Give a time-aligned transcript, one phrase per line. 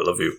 [0.00, 0.32] I love you.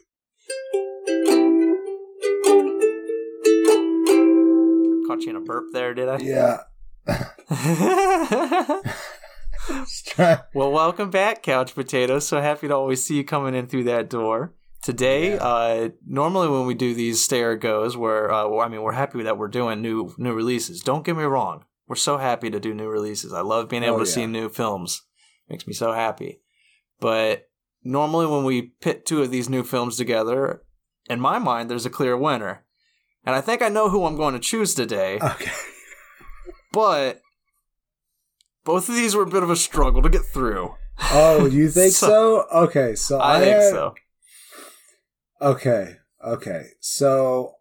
[5.07, 6.17] Caught you in a burp there, did I?
[6.17, 6.61] Yeah.
[10.55, 12.27] well, welcome back, Couch Potatoes.
[12.27, 14.55] So happy to always see you coming in through that door.
[14.81, 15.43] Today, Yeah.
[15.43, 18.93] uh, normally when we do these stay or goes, where uh, well, I mean, we're
[18.93, 20.81] happy that we're doing new new releases.
[20.81, 23.31] Don't get me wrong, we're so happy to do new releases.
[23.31, 25.03] I love being able Oh, to see new films;
[25.47, 26.41] makes me so happy.
[26.99, 27.47] But
[27.83, 30.63] normally when we pit two of these new films together,
[31.09, 32.63] in my mind, there's a clear winner,
[33.25, 35.19] and I think I know who I'm going to choose today.
[35.21, 35.51] okay.
[36.73, 37.21] But
[38.63, 40.75] both of these were a bit of a struggle to get through.
[41.11, 42.07] Oh, you think So-
[42.49, 42.59] so?
[42.65, 43.95] Okay, so I, I think had- so.
[45.41, 46.67] Okay, okay.
[46.79, 47.55] So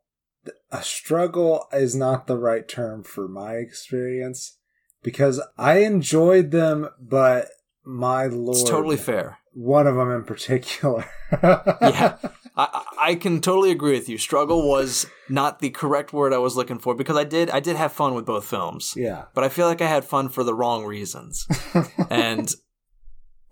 [0.71, 4.59] a struggle is not the right term for my experience
[5.03, 7.49] because I enjoyed them, but
[7.85, 9.39] my lord, It's totally fair.
[9.53, 11.05] One of them in particular.
[11.33, 12.17] Yeah.
[12.57, 14.19] I, I can totally agree with you.
[14.19, 17.77] Struggle was not the correct word I was looking for because I did I did
[17.77, 19.27] have fun with both films, yeah.
[19.35, 21.47] but I feel like I had fun for the wrong reasons.
[22.11, 22.53] and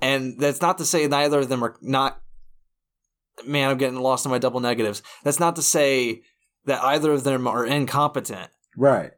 [0.00, 2.20] and that's not to say neither of them are not.
[3.46, 5.00] Man, I'm getting lost in my double negatives.
[5.22, 6.22] That's not to say
[6.64, 9.12] that either of them are incompetent, Right.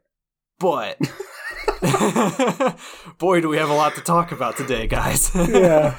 [0.59, 0.97] but
[3.17, 5.31] boy, do we have a lot to talk about today, guys.
[5.35, 5.97] Yeah.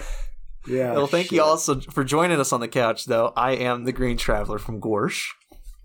[0.66, 0.92] Yeah.
[0.92, 1.44] Well, thank you shit.
[1.44, 3.32] also for joining us on the couch, though.
[3.36, 5.28] I am the Green Traveler from Gorsh.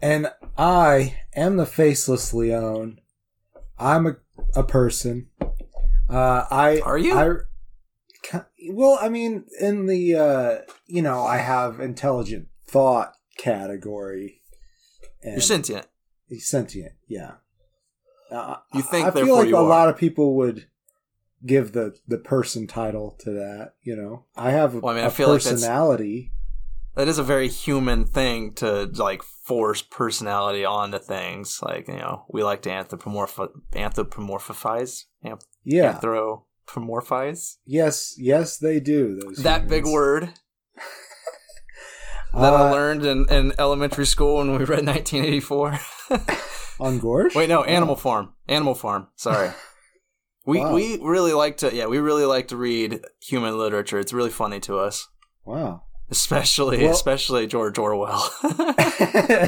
[0.01, 2.99] And I am the faceless Leon.
[3.79, 4.15] I'm a,
[4.55, 5.27] a person.
[6.09, 7.13] Uh, I Are you?
[7.13, 8.39] I,
[8.71, 10.55] well, I mean, in the uh,
[10.85, 14.41] you know, I have intelligent thought category.
[15.23, 15.87] And You're sentient.
[16.39, 16.93] Sentient.
[17.07, 17.33] Yeah.
[18.31, 19.67] Uh, You think, I feel like you a are.
[19.67, 20.67] lot of people would
[21.45, 23.73] give the the person title to that.
[23.81, 26.31] You know, I have a, Well, I mean, I a feel like personality.
[26.95, 31.59] That is a very human thing to like force personality onto things.
[31.61, 35.93] Like you know, we like to anthropomorph anthropomorphize, Anth- yeah.
[35.93, 37.57] anthropomorphize.
[37.65, 38.15] Yes.
[38.17, 39.19] Yes, they do.
[39.19, 40.29] Those That big word
[42.33, 45.79] that I Uh, learned in, in elementary school when we read 1984.
[46.79, 47.35] on Gorsh.
[47.35, 48.33] Wait, no, Animal Farm.
[48.47, 49.07] Animal Farm.
[49.15, 49.51] Sorry.
[50.47, 50.73] We Wow.
[50.73, 53.99] we really like to yeah we really like to read human literature.
[53.99, 55.07] It's really funny to us,
[55.45, 55.83] Wow.
[56.09, 58.23] especially Well- especially George Orwell.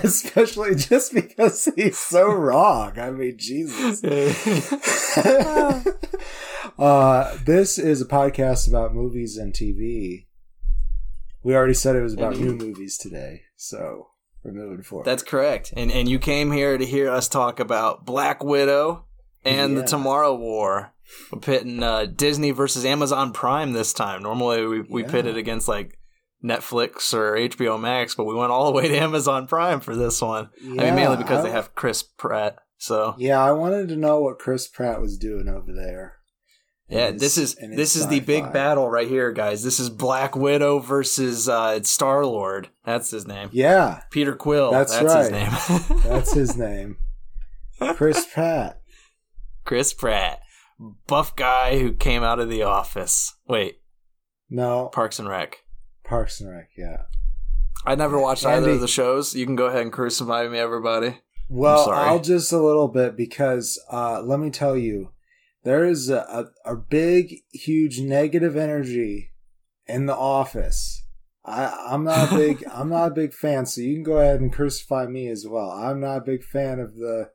[0.03, 2.99] Especially just because he's so wrong.
[2.99, 4.03] I mean, Jesus.
[6.77, 10.25] uh, this is a podcast about movies and TV.
[11.43, 14.07] We already said it was about new movies today, so
[14.43, 15.05] we're moving forward.
[15.05, 15.73] That's correct.
[15.75, 19.05] And and you came here to hear us talk about Black Widow
[19.45, 19.81] and Yeah.
[19.81, 20.93] the Tomorrow War.
[21.31, 24.21] We're pitting uh, Disney versus Amazon Prime this time.
[24.23, 25.31] Normally we, we pit Yeah.
[25.31, 25.97] it against like
[26.43, 30.21] Netflix or HBO Max, but we went all the way to Amazon Prime for this
[30.21, 30.49] one.
[30.63, 32.57] I mean, mainly because they have Chris Pratt.
[32.77, 36.13] So Yeah, I wanted to know what Chris Pratt was doing over there.
[36.87, 39.63] yeah, his- this is his this is the big battle right here, guys.
[39.63, 42.69] This is Black Widow versus uh, Star Lord.
[42.85, 43.49] That's his name.
[43.51, 44.71] Yeah, Peter Quill.
[44.71, 45.89] That's That's, his right.
[45.89, 46.01] name.
[46.05, 46.97] that's his name.
[47.95, 48.79] Chris Pratt.
[49.69, 50.41] Chris Pratt,
[51.05, 53.35] buff guy who came out of the office.
[53.47, 53.81] Wait,
[54.49, 55.59] No, Parks and Rec.
[56.03, 56.69] Parks and Rec.
[56.75, 57.03] Yeah.
[57.85, 59.35] I never watched either of the shows.
[59.35, 61.19] You can go ahead and crucify me, everybody.
[61.49, 61.91] Well.
[61.91, 65.11] I'll just a little bit because uh, let me tell you,
[65.63, 69.33] there is a, a, a big, huge negative energy
[69.85, 71.05] in the office.
[71.45, 74.41] I, I'm not a big I'm not a big fan, so you can go ahead
[74.41, 75.69] and crucify me as well.
[75.69, 77.29] I'm not a big fan of the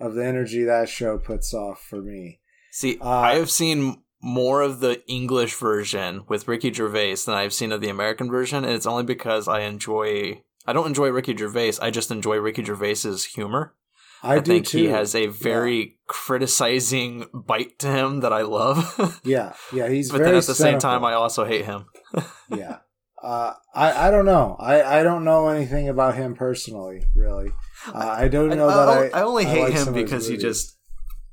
[0.00, 2.40] of the energy that show puts off for me.
[2.70, 7.52] See, Uh, I have seen more of the English version with Ricky Gervais than I've
[7.52, 10.42] seen of the American version, and it's only because I enjoy.
[10.66, 11.74] I don't enjoy Ricky Gervais.
[11.80, 13.74] I just enjoy Ricky Gervais's humor.
[14.22, 14.78] I, I, do think too.
[14.78, 19.20] he has a very criticizing bite to him that I love.
[19.24, 19.88] yeah, yeah.
[19.88, 21.86] He's but very then at the same time, I also hate him.
[22.50, 22.78] yeah.
[23.22, 24.56] Uh, I I don't know.
[24.58, 27.04] I, I don't know anything about him personally.
[27.14, 27.50] Really,
[27.86, 29.20] uh, I don't know I, that I, I.
[29.20, 30.76] I only hate like him some of his because he just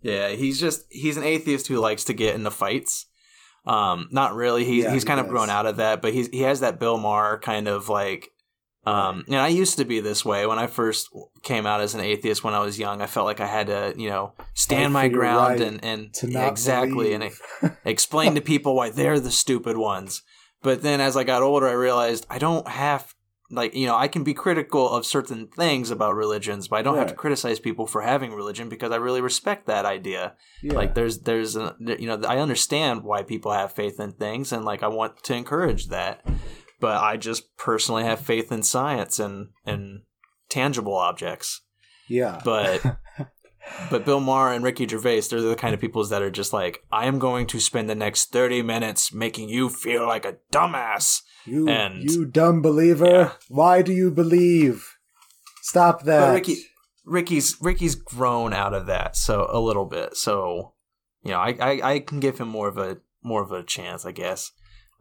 [0.02, 3.08] yeah he's just he's an atheist who likes to get into fights.
[3.66, 4.64] Um not really.
[4.64, 6.80] He, Yeah, he's he kind of grown out of that but he's he has that
[6.80, 8.30] bill maher kind of like
[8.86, 10.46] um and i used to be this way.
[10.46, 11.10] When i first
[11.42, 13.96] came out as an atheist when i was young i felt like i had to
[13.98, 17.32] you know stand my ground right and and to yeah, not exactly and
[17.84, 20.22] explain to people why they're the stupid ones.
[20.62, 23.15] But then as i got older i realized i don't have
[23.52, 26.98] like you know i can be critical of certain things about religions but i don't
[26.98, 30.34] have to criticize people for having religion because i really respect that idea
[30.64, 30.74] yeah.
[30.74, 34.66] like there's there's a, you know i understand why people have faith in things and
[34.66, 36.26] like i want to encourage that
[36.80, 40.02] but I just personally have faith in science and and
[40.50, 41.62] tangible objects.
[42.08, 42.42] Yeah.
[42.44, 42.82] But
[43.90, 46.84] but Bill Maher and Ricky Gervais, they're the kind of people that are just like,
[46.92, 51.22] I am going to spend the next thirty minutes making you feel like a dumbass.
[51.46, 53.06] you and- you dumb believer.
[53.06, 53.32] Yeah.
[53.50, 54.96] Why do you believe?
[55.62, 56.28] Stop that.
[56.28, 56.58] But Ricky
[57.06, 60.16] Ricky's Ricky's grown out of that so a little bit.
[60.16, 60.74] So
[61.24, 64.06] you know, I, I, I can give him more of a more of a chance,
[64.06, 64.52] I guess.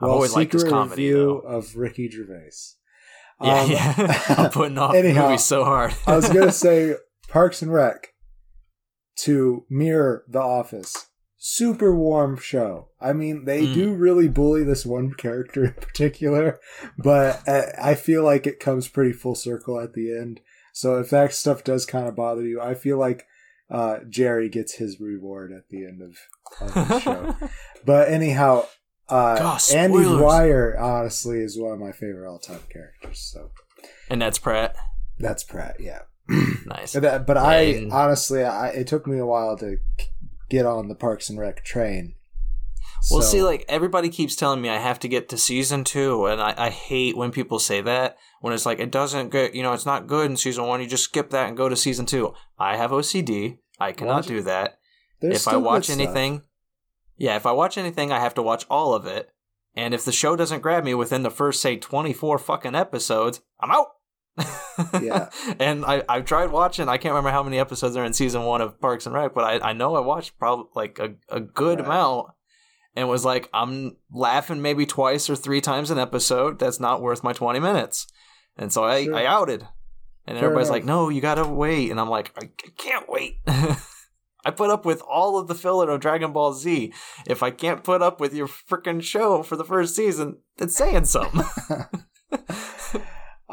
[0.00, 1.48] I've well, always liked his comedy review though.
[1.56, 2.50] of Ricky Gervais.
[3.42, 4.22] Yeah, Um, yeah.
[4.38, 5.94] I'm putting off anyhow, movies so hard.
[6.06, 6.94] I was gonna say
[7.28, 8.13] Parks and Rec
[9.16, 11.08] to mirror The Office.
[11.36, 12.88] Super warm show.
[13.00, 13.74] I mean, they Mm.
[13.74, 16.58] do really bully this one character in particular,
[16.98, 20.40] but I feel like it comes pretty full circle at the end.
[20.72, 23.26] So if that stuff does kind of bother you, I feel like
[23.70, 26.18] uh, Jerry gets his reward at the end of,
[26.60, 27.36] of the show.
[27.84, 28.66] But anyhow,
[29.10, 30.02] uh, Gosh, Andy.
[30.02, 33.18] Dwyer honestly is one of my favorite all-time characters.
[33.20, 33.50] So
[34.08, 34.74] and that's Pratt.
[35.18, 35.76] that's Pratt.
[35.78, 36.00] Yeah.
[36.66, 36.94] Nice.
[36.98, 39.76] But, but I honestly, I, it took me a while to
[40.48, 42.14] get on the Parks and Rec train.
[43.10, 46.24] Well, So- see, like everybody keeps telling me I have to get to season two,
[46.26, 48.16] and I, I hate when people say that.
[48.40, 50.80] When it's like it doesn't get, you know, it's not good in season one.
[50.80, 52.34] You just skip that and go to season two.
[52.58, 53.58] I have OCD.
[53.78, 54.26] I cannot What?
[54.26, 54.78] do that.
[55.20, 55.98] there's if I watch stuff.
[55.98, 56.42] anything,
[57.18, 59.30] yeah, if I watch anything, I have to watch all of it.
[59.76, 63.70] And if the show doesn't grab me within the first, say, 24 fucking episodes, I'm
[63.72, 63.88] out.
[65.00, 65.30] Yeah.
[65.60, 68.60] and I, I've tried watching, I can't remember how many episodes are in season one
[68.60, 71.78] of Parks and Rec, but I, I know I watched probably like a, a good
[71.78, 71.86] Right.
[71.86, 72.28] amount
[72.96, 76.58] and was like, I'm laughing maybe twice or three times an episode.
[76.58, 78.06] That's not worth my 20 minutes.
[78.56, 79.14] And so I, Sure.
[79.16, 79.66] I outed.
[80.26, 80.76] And Fair everybody's enough.
[80.76, 81.90] like, no, you gotta wait.
[81.90, 83.38] And I'm like, I can't wait.
[83.46, 86.92] I put up with all of the filler of Dragon Ball Z.
[87.26, 91.04] If I can't put up with your freaking show for the first season, it's saying
[91.06, 91.42] something.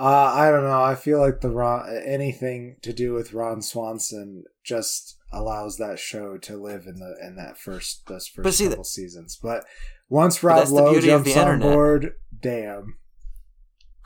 [0.01, 0.81] Uh, I don't know.
[0.81, 6.37] I feel like the Ron, anything to do with Ron Swanson just allows that show
[6.39, 9.37] to live in the in that first those first But see, couple seasons.
[9.41, 9.63] But
[10.09, 11.71] once But Rob the Lowe jumps on internet.
[11.71, 12.95] board, damn,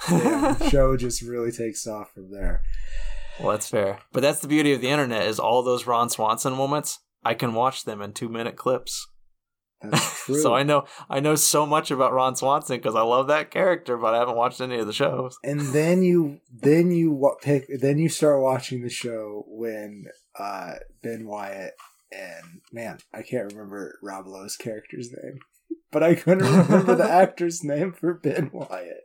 [0.09, 2.61] damn, the show just really takes off from there.
[3.39, 3.99] well, that's fair.
[4.11, 6.99] But that's the beauty of the internet is all those Ron Swanson moments.
[7.23, 9.07] I can watch them in two minute clips.
[10.25, 13.95] So I know I know so much about Ron Swanson because I love that character,
[13.95, 15.37] but I haven't watched any of the shows.
[15.43, 20.05] and then you then you pick then you start watching the show when
[20.39, 20.73] uh
[21.03, 21.73] Ben Wyatt
[22.11, 25.37] and man I can't remember Rob Lowe's character's name
[25.91, 29.03] but I couldn't remember the actor's name for Ben Wyatt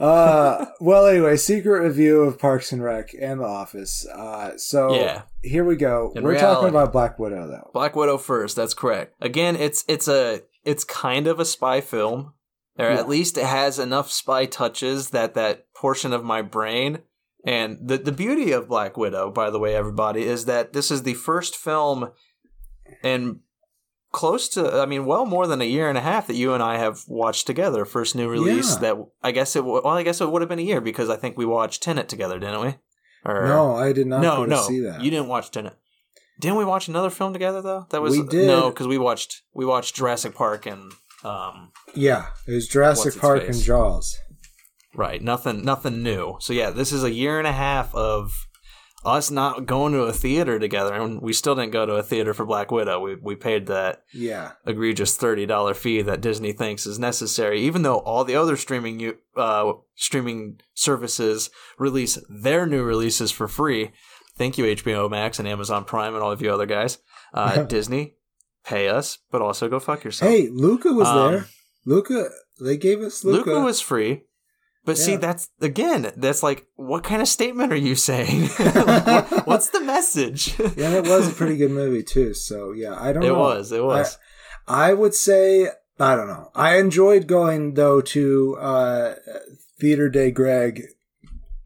[0.00, 5.22] uh well anyway secret review of Parks and Rec and The Office uh so Yeah.
[5.42, 6.54] here we go In we're reality.
[6.54, 8.56] talking about Black Widow though Black Widow first.
[8.56, 9.14] That's correct.
[9.20, 12.32] Again, it's it's a it's kind of a spy film,
[12.78, 12.94] or Yeah.
[12.98, 17.00] at least it has enough spy touches that that portion of my brain.
[17.46, 21.02] And the the beauty of Black Widow, by the way, everybody, is that this is
[21.02, 22.10] the first film
[23.02, 23.40] in
[24.14, 26.62] close to I mean, well more than a year and a half that you and
[26.62, 27.84] I have watched together.
[27.84, 28.80] First new release Yeah.
[28.80, 31.16] that I guess it well I guess it would have been a year because I
[31.16, 32.74] think we watched Tenet together, didn't we?
[33.26, 35.76] Or no I did not no, no, see that you didn't watch Tenet.
[36.40, 37.86] Didn't we watch another film together though?
[37.90, 38.46] That was We did.
[38.46, 40.92] no, because we watched we watched Jurassic Park and
[41.24, 44.16] um yeah it was Jurassic Park and Jaws
[44.94, 46.36] right nothing nothing new.
[46.40, 48.32] So yeah, this is a year and a half of
[49.04, 52.32] us not going to a theater together, and we still didn't go to a theater
[52.34, 53.00] for Black Widow.
[53.00, 57.82] We we paid that yeah egregious thirty dollar fee that Disney thinks is necessary, even
[57.82, 63.90] though all the other streaming uh, streaming services release their new releases for free.
[64.36, 66.98] Thank you HBO Max and Amazon Prime and all of you other guys.
[67.32, 68.14] Uh, Disney,
[68.64, 70.30] pay us, but also go fuck yourself.
[70.30, 71.46] Hey, Luca was Um, there.
[71.86, 72.30] Luca,
[72.60, 73.50] they gave us Luca.
[73.50, 74.22] Luca was free.
[74.84, 78.50] But see, that's again, that's like, what kind of statement are you saying?
[78.58, 80.58] Like, what- what's the message?
[80.76, 82.34] yeah, it was a pretty good movie too.
[82.34, 83.28] So yeah, I don't know.
[83.28, 83.38] It know.
[83.38, 83.72] was.
[83.72, 84.18] It was.
[84.68, 86.50] I would say I don't know.
[86.54, 89.14] I enjoyed going though to uh,
[89.80, 90.82] Theater Day Greg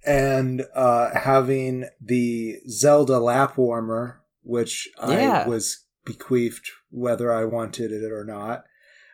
[0.06, 5.42] and uh, having the Zelda lap warmer, which Yeah.
[5.44, 8.64] I was bequeathed whether I wanted it or not.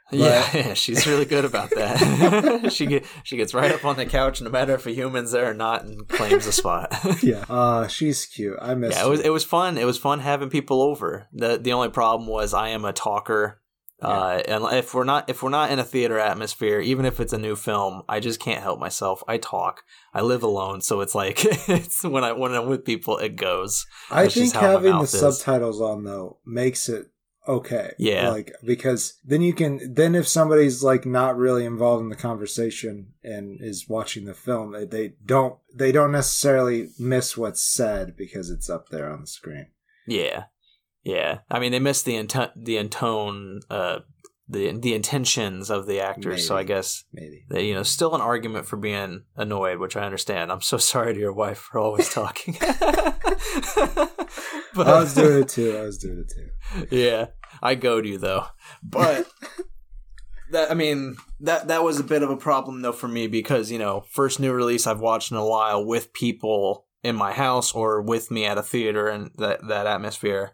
[0.11, 2.69] Yeah, yeah, she's really good about that.
[2.73, 5.51] she get, she gets right up on the couch, no matter if a human's there
[5.51, 6.93] or not, and claims a spot.
[7.23, 8.59] Yeah, uh, she's cute.
[8.61, 8.95] I miss.
[8.95, 9.79] yeah, it was it was fun.
[9.79, 11.27] It was fun having people over.
[11.33, 13.61] the The only problem was I am a talker,
[14.03, 17.33] uh, and if we're not if we're not in a theater atmosphere, even if it's
[17.33, 19.23] a new film, I just can't help myself.
[19.27, 19.83] I talk.
[20.13, 23.87] I live alone, so it's like it's when I when I'm with people, it goes.
[24.11, 25.19] I That's think just how my having the is.
[25.19, 27.07] subtitles on though makes it
[27.47, 27.93] okay.
[27.99, 28.31] Yeah.
[28.31, 33.13] Like because then you can then if somebody's like not really involved in the conversation
[33.23, 38.51] and is watching the film, they, they don't they don't necessarily miss what's said because
[38.51, 39.69] it's up there on the screen.
[40.07, 40.45] Yeah,
[41.03, 41.41] yeah.
[41.51, 44.01] I mean, they miss the intent, the intone, uh,
[44.49, 46.47] the the intentions of the actors.
[46.47, 47.45] So I guess Maybe.
[47.49, 50.53] they, you know, still an argument for being annoyed, which I understand.
[50.53, 52.57] I'm so sorry to your wife for always talking.
[52.61, 52.77] but
[54.87, 55.77] I was doing it too.
[55.77, 56.97] I was doing it too.
[56.97, 57.27] yeah,
[57.63, 58.47] I goad you though.
[58.83, 59.27] But
[60.51, 63.71] that I mean that that was a bit of a problem though for me because
[63.71, 67.73] you know first new release I've watched in a while with people in my house
[67.73, 70.53] or with me at a theater and that that atmosphere.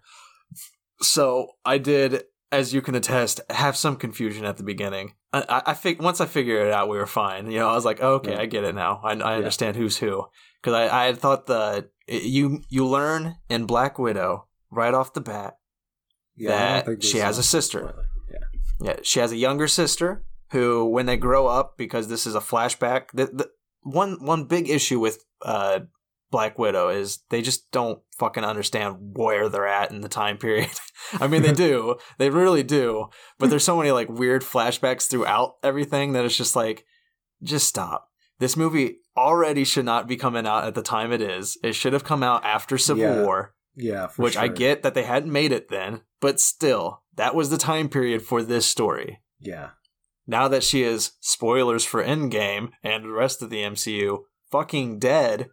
[1.02, 5.14] So I did, as you can attest, have some confusion at the beginning.
[5.32, 7.50] I, I, I think once I figured it out, we were fine.
[7.50, 8.40] You know, I was like, okay, Yeah.
[8.40, 9.00] I get it now.
[9.04, 10.26] I, I understand who's who
[10.60, 15.20] because I, I had thought the you you learn in Black Widow right off the
[15.20, 15.58] bat
[16.36, 17.94] Yeah, that she has a sister.
[18.30, 18.38] Yeah.
[18.82, 22.40] Yeah, she has a younger sister who, when they grow up, because this is a
[22.40, 23.10] flashback.
[23.12, 23.50] The, the
[23.82, 25.80] one one big issue with uh,
[26.30, 30.70] Black Widow is they just don't fucking understand where they're at in the time period.
[31.20, 33.08] I mean, they do, they really do,
[33.38, 36.84] but there's so many like weird flashbacks throughout everything that it's just like,
[37.42, 38.08] just stop.
[38.38, 41.58] This movie already should not be coming out at the time it is.
[41.62, 45.02] It should have come out after Civil Yeah, War Yeah, which I get that they
[45.02, 49.20] hadn't made it then, but still, that was the time period for this story.
[49.40, 49.70] Yeah.
[50.26, 54.20] Now that she is, spoilers for Endgame and the rest of the MCU,
[54.50, 55.48] fucking dead,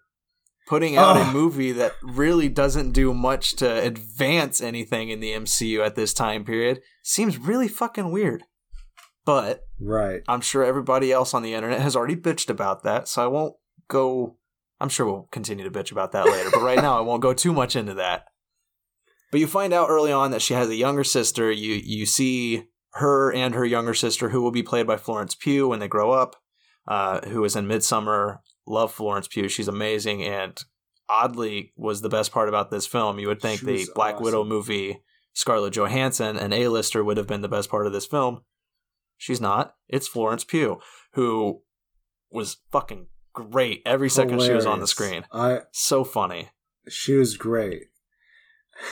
[0.68, 5.86] putting out a movie that really doesn't do much to advance anything in the MCU
[5.86, 8.44] at this time period seems really fucking weird.
[9.26, 10.22] But Right.
[10.28, 13.56] I'm sure everybody else on the internet has already bitched about that, so I won't
[13.88, 14.38] go.
[14.80, 17.34] I'm sure we'll continue to bitch about that later, but right now I won't go
[17.34, 18.26] too much into that.
[19.32, 21.52] But you find out early on that she has a younger sister.
[21.52, 25.68] You you see her and her younger sister, who will be played by Florence Pugh
[25.68, 26.36] when they grow up,
[26.88, 28.40] uh, who is in Midsommar.
[28.68, 30.60] Love Florence Pugh; she's amazing, and
[31.10, 33.18] oddly was the best part about this film.
[33.20, 34.26] You would think She the Black awesome.
[34.26, 35.02] Widow movie,
[35.34, 38.42] Scarlett Johansson, an A-lister, would have been the best part of this film.
[39.18, 39.76] She's not.
[39.88, 40.80] It's Florence Pugh,
[41.14, 41.62] who
[42.30, 45.24] was fucking great every second she was on the screen.
[45.32, 46.50] I So funny.
[46.90, 47.86] she was great.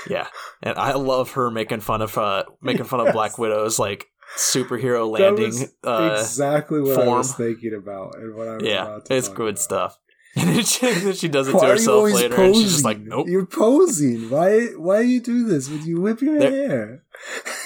[0.10, 0.28] Yeah.
[0.64, 5.10] And I love her making fun of uh making fun of Black Widow's like superhero
[5.10, 5.54] landing
[5.84, 9.30] uh exactly what I was thinking about and what I was yeah, about to it's
[9.30, 9.60] good about.
[9.60, 10.00] stuff.
[10.38, 13.08] And then she, she does it Why to herself later and she's just like, posing?
[13.10, 13.28] nope.
[13.30, 14.30] You're posing.
[14.30, 14.66] Why?
[14.76, 15.70] Why do you do this?
[15.70, 17.04] Would you whip your hair?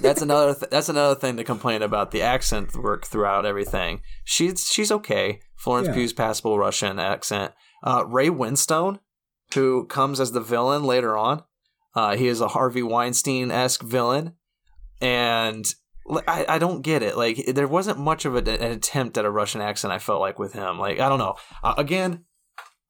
[0.00, 4.00] that's another th- that's another thing to complain about the accent work throughout everything.
[4.24, 5.38] She's she's okay.
[5.56, 5.94] Florence Yeah.
[5.94, 7.52] Pugh's passable Russian accent.
[7.84, 8.98] Uh, Ray Winstone,
[9.54, 11.44] who comes as the villain later on,
[11.94, 14.32] uh, he is a Harvey Weinstein esque villain,
[15.00, 15.72] and
[16.26, 17.16] I, I don't get it.
[17.16, 19.92] Like there wasn't much of a, an attempt at a Russian accent.
[19.92, 20.78] I felt like with him.
[20.78, 21.34] Like I don't know.
[21.62, 22.24] Uh, again,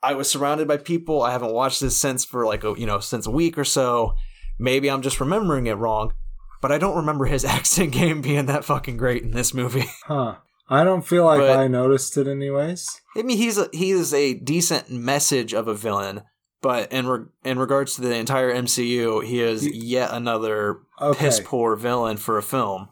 [0.02, 1.22] I was surrounded by people.
[1.22, 4.14] I haven't watched this since for like a, you know since a week or so.
[4.58, 6.12] Maybe I'm just remembering it wrong,
[6.60, 9.86] but I don't remember his accent game being that fucking great in this movie.
[10.04, 10.36] huh?
[10.70, 13.00] I don't feel like But- I noticed it anyways.
[13.16, 16.22] I mean, he's a, he is a decent message of a villain,
[16.60, 21.40] but in re- in regards to the entire MCU, he is yet another Okay, piss
[21.42, 22.90] poor villain for a film.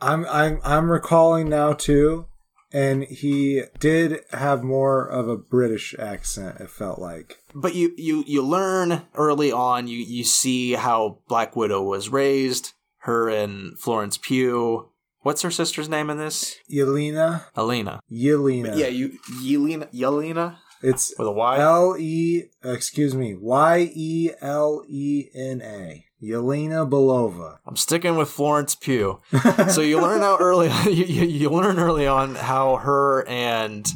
[0.00, 2.26] I'm I'm I'm recalling now too,
[2.72, 6.60] and he did have more of a British accent.
[6.60, 7.38] It felt like.
[7.54, 9.88] But you you you learn early on.
[9.88, 12.72] You you see how Black Widow was raised.
[12.98, 14.88] Her and Florence Pugh.
[15.20, 16.56] What's her sister's name in this?
[16.70, 18.00] Yelena, Elena.
[18.10, 18.76] Yelena.
[18.76, 21.58] Yeah, you Yelena Yelena It's with a Y.
[21.58, 22.42] L E.
[22.62, 23.34] Excuse me.
[23.34, 26.04] Y E L E N A.
[26.22, 27.58] Yelena Belova.
[27.66, 29.20] I'm sticking with Florence Pugh.
[29.70, 33.86] so you learn how early you, you, learn early on how her and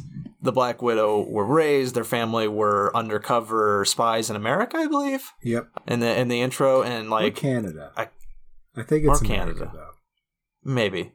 [0.41, 1.95] the Black Widow were raised.
[1.95, 5.69] Their family were undercover spies in America, I believe, Yep.
[5.87, 7.91] in the in the intro, and Or like Canada.
[7.97, 8.09] I-
[8.75, 9.71] I think it's or America, Canada.
[9.73, 9.89] though.
[10.71, 11.13] maybe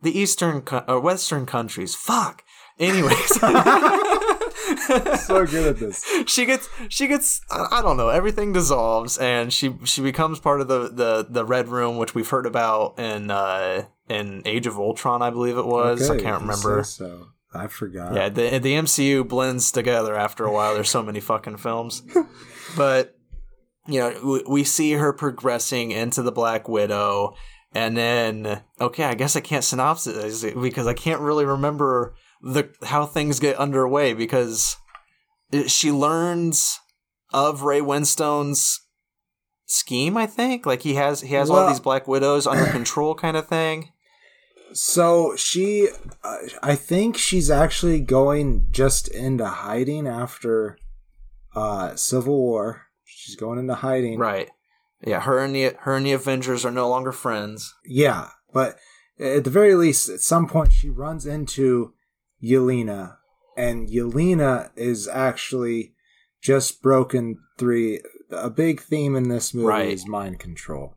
[0.00, 1.94] the eastern co- or western countries.
[1.94, 2.42] Fuck.
[2.78, 3.38] Anyways.
[5.18, 6.04] So good at this.
[6.26, 10.68] she gets she gets I don't know everything dissolves and she she becomes part of
[10.68, 15.22] the the the red room which we've heard about in uh in Age of Ultron
[15.22, 16.10] I believe it was.
[16.10, 16.82] I can't remember.
[16.84, 17.28] So.
[17.54, 18.14] I forgot.
[18.14, 20.74] yeah the the MCU blends together after a while.
[20.74, 22.02] There's so many fucking films.
[22.76, 23.16] But
[23.86, 27.36] you know we, we see her progressing into the Black Widow
[27.74, 32.68] and then okay I guess I can't synopsis it because I can't really remember the
[32.84, 34.76] how things get underway because
[35.66, 36.78] she learns
[37.32, 38.80] of Ray Winstone's
[39.66, 40.16] scheme.
[40.16, 43.48] I think like he has he has all these Black Widows under control, kind of
[43.48, 43.90] thing.
[44.72, 45.88] So she,
[46.24, 50.78] uh, I think she's actually going just into hiding after
[51.54, 52.82] uh, Civil War.
[53.04, 54.18] She's going into hiding.
[54.18, 54.50] Right.
[55.06, 55.20] Yeah.
[55.20, 57.72] Her and the her and the Avengers are no longer friends.
[57.86, 58.76] Yeah, but
[59.18, 61.94] at the very least, at some point, she runs into
[62.44, 63.16] Yelena,
[63.56, 65.94] and Yelena is actually
[66.42, 68.00] just broken three.
[68.30, 69.88] A big theme in this movie Right.
[69.92, 70.96] is mind control.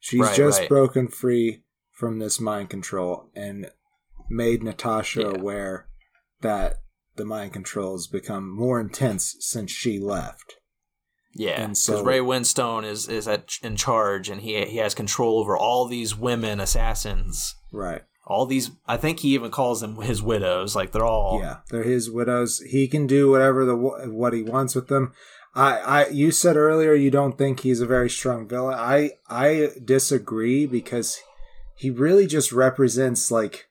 [0.00, 0.68] She's Right, just right.
[0.68, 3.70] broken free from this mind control and
[4.30, 5.28] made Natasha Yeah.
[5.40, 5.88] aware
[6.40, 6.76] that
[7.16, 10.54] the mind control has become more intense since she left.
[11.34, 14.94] Yeah, And because so- Ray Winstone is is at, in charge, and he he has
[14.94, 17.54] control over all these women assassins.
[17.72, 18.02] Right.
[18.30, 20.76] All these, I think he even calls them his widows.
[20.76, 22.60] Like they're all Yeah, they're his widows.
[22.60, 25.12] He can do whatever the what he wants with them.
[25.52, 28.78] I, I, you said earlier you don't think he's a very strong villain.
[28.78, 31.18] I, I disagree because
[31.74, 33.66] he really just represents like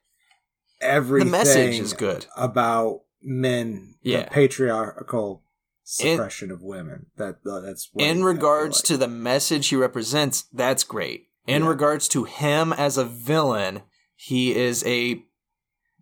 [0.80, 2.26] the message is good.
[2.36, 3.94] about men.
[4.02, 4.24] Yeah.
[4.24, 5.42] the patriarchal
[5.84, 7.06] suppression of women.
[7.16, 11.28] That uh, that's what In regards feel to the message he represents, that's great.
[11.46, 11.68] In Yeah.
[11.70, 13.82] regards to him as a villain,
[14.22, 15.22] he is a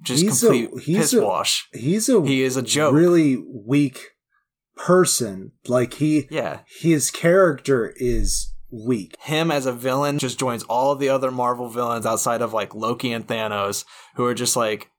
[0.03, 1.69] just He's a- complete he's piss a- wash.
[1.73, 2.95] he's a He is a joke.
[2.95, 4.11] really weak
[4.77, 5.53] person.
[5.67, 6.61] Like he, Yeah.
[6.81, 9.17] his character is weak.
[9.21, 12.75] him as a villain just joins all of the other Marvel villains outside of like
[12.75, 13.85] Loki and Thanos,
[14.17, 14.91] who are just like,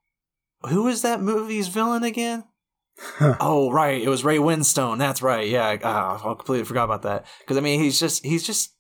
[0.67, 2.43] who is that movie's villain again?
[3.39, 4.97] oh, right, it was Ray Winstone.
[4.97, 5.47] That's right.
[5.47, 7.25] Yeah, ah, I completely forgot about that.
[7.39, 8.75] Because I mean, he's just he's just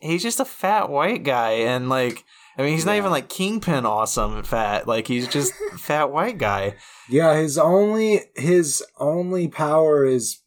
[0.00, 2.24] he's just a fat white guy, and like.
[2.58, 4.86] I mean, he's not even like Kingpin awesome and fat.
[4.86, 6.74] Like he's just fat white guy.
[7.08, 10.40] Yeah, his only his only power is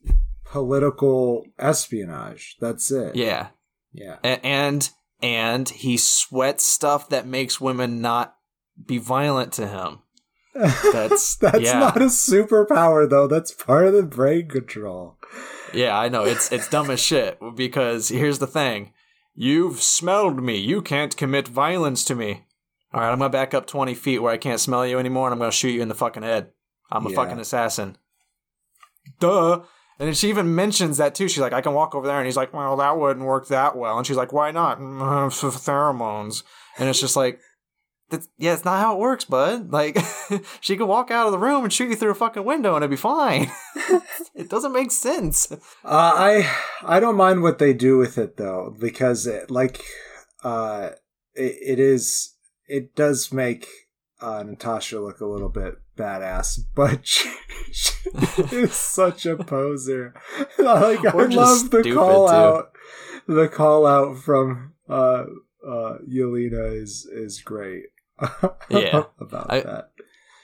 [0.45, 2.57] political espionage.
[2.59, 3.15] That's it.
[3.15, 3.47] Yeah,
[3.93, 4.17] Yeah.
[4.23, 4.89] A- and
[5.21, 8.35] and he sweats stuff that makes women not
[8.85, 9.99] be violent to him.
[10.53, 11.79] That's- that's yeah.
[11.79, 13.27] not a superpower though.
[13.27, 15.17] That's part of the brain control.
[15.73, 16.23] Yeah, I know.
[16.23, 18.93] It's it's dumb as shit because here's the thing.
[19.35, 20.57] You've smelled me.
[20.57, 22.45] You can't commit violence to me.
[22.93, 25.27] All right, I'm going to back up 20 feet where I can't smell you anymore
[25.27, 26.51] and I'm going to shoot you in the fucking head.
[26.89, 27.15] I'm a Yeah.
[27.15, 27.97] fucking assassin.
[29.19, 29.61] Duh.
[29.99, 31.27] And then she even mentions that too.
[31.27, 32.17] She's like, I can walk over there.
[32.17, 33.97] And he's like, well, that wouldn't work that well.
[33.97, 34.79] And she's like, why not?
[34.79, 35.29] "Mm,
[35.65, 36.43] pheromones.
[36.77, 37.39] And it's just like,
[38.09, 39.71] that's, yeah, it's not how it works, bud.
[39.71, 39.97] Like,
[40.61, 42.83] she could walk out of the room and shoot you through a fucking window and
[42.83, 43.49] it'd be fine.
[44.35, 45.51] it doesn't make sense.
[45.51, 46.51] Uh, I
[46.83, 49.81] I don't mind what they do with it though because it, like
[50.43, 50.91] uh
[51.33, 52.35] it, it is
[52.67, 53.67] it does make
[54.21, 57.29] uh Natasha look a little bit badass but she,
[57.71, 57.93] she
[58.51, 60.13] is such a poser
[60.57, 62.33] like I Or just love the call too.
[62.33, 62.71] out
[63.27, 65.23] the call out from uh
[65.67, 67.85] uh Yelena is is great
[68.69, 69.03] Yeah.
[69.19, 69.91] about I- that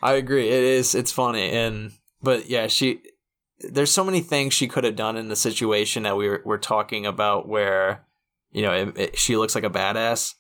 [0.04, 0.48] I agree.
[0.50, 0.96] It is.
[0.96, 1.92] It's funny, and
[2.24, 3.02] but yeah, she.
[3.60, 6.58] There's so many things she could have done in the situation that we were, were
[6.58, 8.08] talking about, where
[8.52, 10.34] you know it, it, she looks like a badass.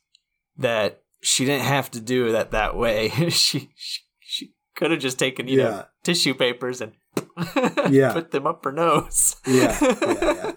[0.57, 3.09] That she didn't have to do that that way.
[3.29, 5.69] she she, she could have just taken you Yeah.
[5.69, 6.93] know tissue papers and
[7.91, 8.13] Yeah.
[8.13, 9.35] put them up her nose.
[9.45, 10.51] Yeah, yeah,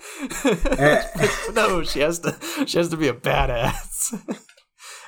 [0.78, 1.02] Eh.
[1.54, 2.34] no, she has to.
[2.66, 4.14] She has to be a badass.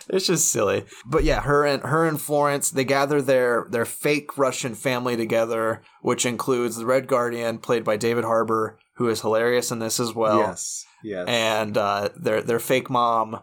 [0.08, 0.84] It's just silly.
[1.04, 5.82] But yeah, her and her and Florence, they gather their their fake Russian family together,
[6.00, 10.14] which includes the Red Guardian, played by David Harbour, who is hilarious in this as
[10.14, 10.38] well.
[10.38, 13.40] yes yes And uh, their their fake mom,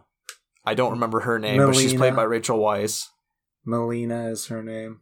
[0.66, 3.08] I don't remember her name, but she's played by Rachel Weisz.
[3.66, 5.02] Melina is her name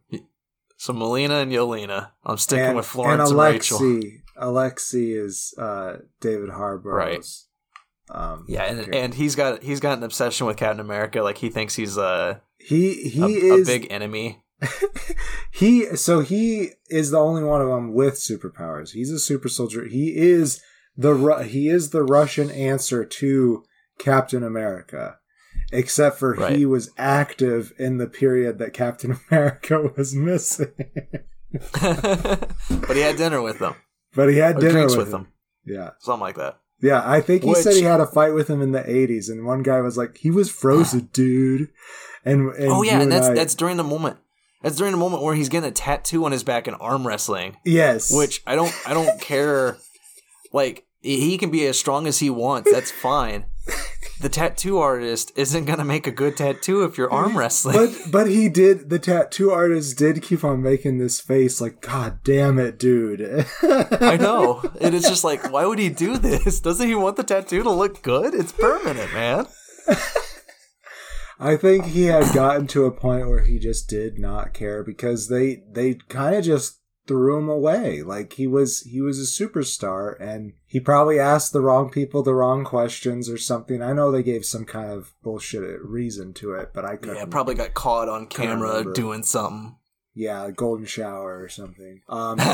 [0.76, 2.10] So Melina and Yelena.
[2.24, 3.78] I'm sticking and, with Florence and and, Rachel.
[3.78, 4.22] Alexi.
[4.40, 6.94] Alexi is uh, David Harbour's.
[6.94, 7.24] Right.
[8.10, 11.22] Um, Yeah, and and he's got he's got an obsession with Captain America.
[11.22, 14.42] Like he thinks he's a he he a, is a big enemy.
[15.50, 18.90] he so he is the only one of them with superpowers.
[18.90, 19.86] He's a super soldier.
[19.86, 20.60] He is
[20.96, 23.64] the Ru- he is the Russian answer to
[23.98, 25.18] Captain America.
[25.74, 26.56] Except for Right.
[26.56, 30.72] he was active in the period that Captain America was missing.
[31.80, 33.74] but he had dinner with them.
[34.14, 35.22] but he had Or dinner drinks with, with him.
[35.22, 35.32] them.
[35.64, 35.90] Yeah.
[36.00, 36.58] Something like that.
[36.82, 39.30] Yeah, I think he Which- said he had a fight with him in the '80s,
[39.30, 41.68] and one guy was like, "He was frozen, dude."
[42.24, 44.16] And, and oh yeah, and that's I- that's during the moment.
[44.62, 47.56] That's during the moment where he's getting a tattoo on his back in arm wrestling,
[47.64, 49.76] yes, which I don't I don't care.
[50.54, 52.70] Like he can be as strong as he wants.
[52.70, 53.46] That's fine.
[54.22, 57.76] the tattoo artist isn't gonna make a good tattoo if you're arm wrestling.
[57.76, 58.88] But but he did.
[58.88, 63.46] The tattoo artist did keep on making this face, like God damn it, dude.
[63.62, 64.62] I know.
[64.80, 66.60] And it's just like, why would he do this?
[66.62, 68.32] Doesn't he want the tattoo to look good?
[68.32, 69.46] It's permanent, man.
[71.40, 75.28] I think he had gotten to a point where he just did not care because
[75.28, 78.02] they they kind of just threw him away.
[78.02, 82.34] Like he was he was a superstar and he probably asked the wrong people the
[82.34, 83.82] wrong questions or something.
[83.82, 87.16] I know they gave some kind of bullshit reason to it, but I couldn't.
[87.16, 89.76] Yeah, probably got caught on camera doing something.
[90.14, 92.02] Yeah, a golden shower or something.
[92.08, 92.38] Um,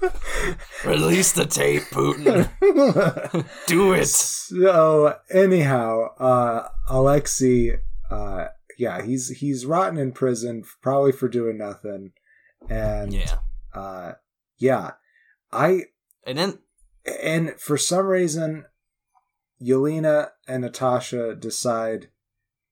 [0.84, 2.48] Release the tape, Putin.
[3.66, 4.06] Do it.
[4.06, 8.46] So anyhow, uh Alexei uh
[8.80, 12.12] yeah, he's he's rotten in prison probably for doing nothing.
[12.68, 13.38] And Yeah.
[13.74, 14.12] uh
[14.58, 14.92] yeah.
[15.52, 15.84] I
[16.26, 16.58] And then
[17.22, 18.64] and for some reason
[19.62, 22.08] Yelena and Natasha decide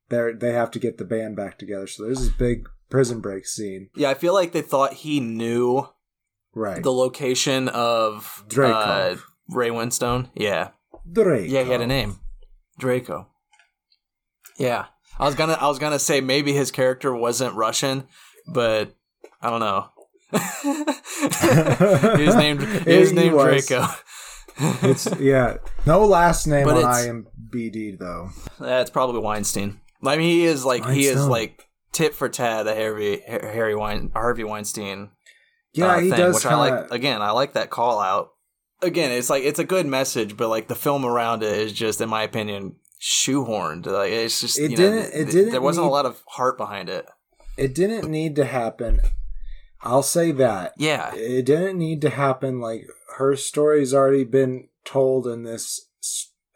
[0.09, 1.87] they they have to get the band back together.
[1.87, 3.91] So there's this big prison break scene.
[3.95, 5.87] yeah, I feel like they thought he knew
[6.55, 6.83] Right.
[6.83, 8.73] the location of Draco.
[8.79, 9.17] uh,
[9.51, 10.31] Ray Winstone.
[10.35, 10.71] Yeah.
[11.11, 11.51] Drake.
[11.51, 12.19] Yeah, he had a name.
[12.79, 13.29] Draco.
[14.59, 14.87] Yeah.
[15.19, 18.07] I was gonna I was gonna say maybe his character wasn't Russian,
[18.47, 18.95] but
[19.43, 19.91] I don't know.
[22.17, 23.67] he was named he was named was.
[23.67, 23.87] Draco.
[24.83, 25.59] It's yeah.
[25.87, 28.31] No last name But on IMBD though.
[28.59, 29.81] That's probably Weinstein.
[30.05, 34.11] I mean, he is like he is like tit for tat a Harvey Harry Wein,
[34.15, 35.11] Harvey Weinstein.
[35.73, 36.91] Yeah, uh, he thing, does which kinda, I like.
[36.91, 38.31] Again, I like that call out.
[38.83, 42.01] Again, it's like it's a good message, but like the film around it is just,
[42.01, 43.87] in my opinion, shoehorned.
[43.87, 46.07] Like it's just It you didn't- Know, it th- didn't There wasn't need- a lot
[46.07, 47.07] of heart behind it.
[47.57, 49.01] It didn't need to happen.
[49.81, 50.75] I'll say that.
[50.77, 52.61] Yeah, It didn't need to happen.
[52.61, 55.87] Like her story's already been told in this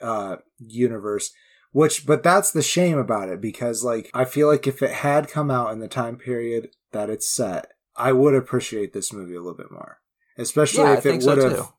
[0.01, 1.33] uh universe.
[1.75, 5.29] Which, but that's the shame about it because, like, I feel like if it had
[5.29, 9.41] come out in the time period that it's set, I would appreciate this movie a
[9.41, 10.01] little bit more.
[10.37, 11.73] Especially Yeah, if it think so, would have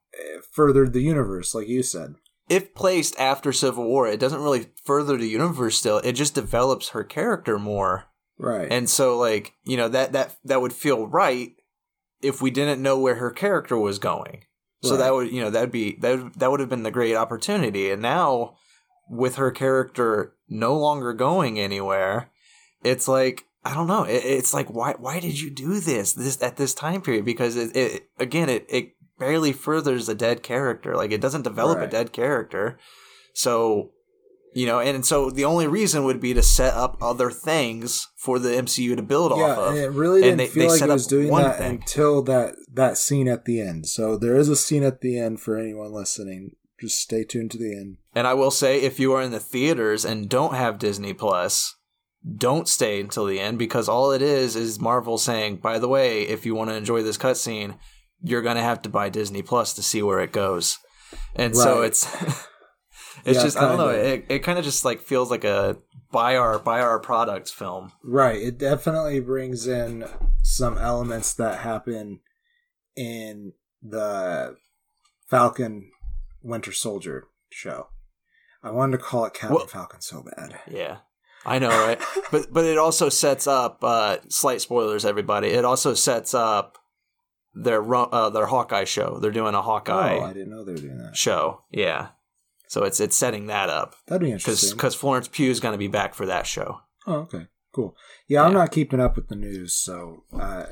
[0.51, 2.15] furthered the universe, like you said.
[2.53, 5.77] If placed after Civil War, it doesn't really further the universe.
[5.77, 8.05] Still, it just develops her character more.
[8.37, 8.71] Right.
[8.71, 11.53] And so like, you know, that that that would feel right
[12.21, 14.45] if we didn't know where her character was going.
[14.81, 14.97] So Right.
[14.99, 17.89] that would, you know, that'd be that that would have been the great opportunity.
[17.89, 18.55] And now
[19.09, 22.29] with her character no longer going anywhere,
[22.83, 24.03] it's like I don't know.
[24.03, 27.23] It, it's like why why did you do this this at this time period?
[27.25, 30.95] Because it, it again it it barely furthers a dead character.
[30.95, 32.77] Like it doesn't develop a dead character.
[33.33, 33.91] So
[34.55, 38.37] you know, and so the only reason would be to set up other things for
[38.37, 39.67] the MCU to build yeah, off of.
[39.69, 41.71] and it really didn't they- feel they like set it was up doing that thing.
[41.71, 43.87] until that that scene at the end.
[43.87, 46.51] So there is a scene at the end for anyone listening.
[46.79, 47.97] Just stay tuned to the end.
[48.13, 51.75] And I will say, if you are in the theaters and don't have Disney Plus,
[52.37, 56.23] don't stay until the end because all it is is Marvel saying, by the way,
[56.23, 57.77] if you want to enjoy this cutscene,
[58.23, 60.79] you're going to have to buy Disney Plus to see where it goes.
[61.35, 62.07] And so it's.
[63.25, 63.89] It's Yeah, just I don't know.
[63.89, 65.77] It, it kind of just like feels like a
[66.11, 67.91] buy our buy our products film.
[68.03, 68.41] Right.
[68.41, 70.05] It definitely brings in
[70.41, 72.19] some elements that happen
[72.97, 74.57] in the
[75.29, 75.91] Falcon
[76.41, 77.87] Winter Soldier show.
[78.61, 80.59] I wanted to call it Captain Well- Falcon so bad.
[80.69, 80.97] Yeah.
[81.45, 82.01] I know, right?
[82.31, 85.49] but but it also sets up uh slight spoilers everybody.
[85.49, 86.77] It also sets up
[87.55, 89.19] their uh, their Hawkeye show.
[89.19, 91.15] They're doing a Hawkeye Oh, I didn't know they were doing that.
[91.15, 91.63] show.
[91.71, 92.09] Yeah.
[92.67, 94.75] So it's it's setting that up That'd be interesting.
[94.75, 96.79] because Florence Pugh is going to be back for that show.
[97.05, 97.47] oh, okay.
[97.73, 97.95] Cool.
[98.27, 100.65] Yeah, I'm not keeping up with the news, so uh,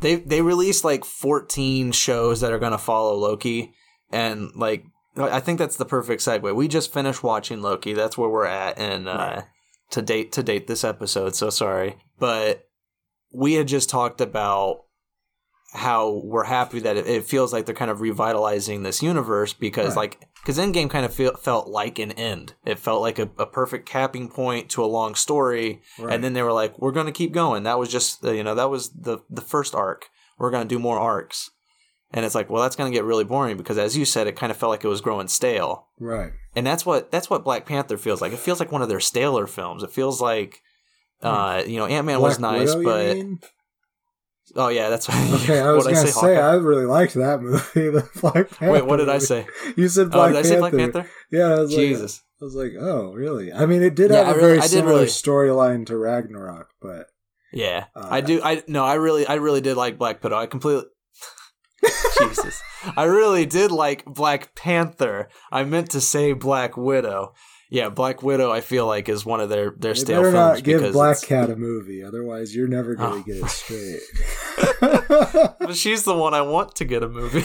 [0.00, 3.72] They they released like 14 shows that are going to follow Loki,
[4.12, 4.84] and like
[5.16, 6.54] I think that's the perfect segue.
[6.54, 7.92] We just finished watching Loki.
[7.92, 9.42] That's where we're at, and uh,
[9.90, 11.34] to date to date this episode.
[11.34, 12.68] So sorry, but
[13.32, 14.83] we had just talked about
[15.74, 19.96] how we're happy that it, it feels like they're kind of revitalizing this universe because
[19.96, 19.96] Right.
[20.20, 22.54] like because Endgame kind of feel, felt like an end.
[22.64, 26.14] It felt like a, a perfect capping point to a long story, right.
[26.14, 28.54] and then they were like, "We're going to keep going." That was just you know
[28.54, 30.10] that was the the first arc.
[30.38, 31.50] We're going to do more arcs,
[32.12, 34.36] and it's like, well, that's going to get really boring because, as you said, it
[34.36, 36.32] kind of felt like it was growing stale, right.
[36.54, 38.32] and that's what that's what Black Panther feels like.
[38.32, 39.82] It feels like one of their staler films.
[39.82, 40.60] It feels like.
[41.22, 42.42] Uh, you know, Ant Man was Hmm.
[42.42, 43.48] Nice, Widow, but?
[44.56, 45.32] Oh yeah, that's right.
[45.42, 46.34] Okay, I was gonna say, Hawkeye?
[46.40, 48.70] I really liked that movie, the Black Panther.
[48.72, 49.46] Wait, what did I say?
[49.76, 50.48] You said Oh, Black did I Panther.
[50.48, 51.10] say Black Panther?
[51.30, 52.22] Yeah, I was Jesus.
[52.40, 53.52] like, I was like, oh, really?
[53.52, 56.68] I mean, it did Yeah, have I a really- very similar really- storyline to Ragnarok,
[56.80, 57.06] but
[57.52, 58.40] Yeah, Uh, I do.
[58.42, 60.36] I no, I really, I really did like Black Widow.
[60.36, 60.84] I completely.
[62.18, 62.60] Jesus.
[62.96, 65.28] I really did like Black Panther.
[65.52, 67.34] I meant to say Black Widow.
[67.74, 68.52] Yeah, Black Widow.
[68.52, 71.16] I feel like is one of their their They stale better films not give Black
[71.16, 73.22] it's- Cat a movie, otherwise you're never gonna Oh.
[73.22, 74.00] get it straight.
[75.58, 77.44] But she's the one I want to get a movie.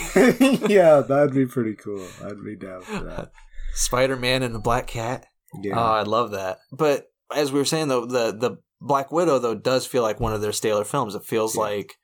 [0.74, 2.06] yeah, that'd be pretty cool.
[2.24, 3.32] I'd be down for that.
[3.74, 5.26] Spider Man and the Black Cat.
[5.62, 5.76] Yeah.
[5.80, 6.58] Oh, I love that.
[6.72, 10.34] But as we were saying though, the the Black Widow though does feel like one
[10.34, 11.16] of their staler films.
[11.16, 11.62] It feels Yeah.
[11.62, 11.96] like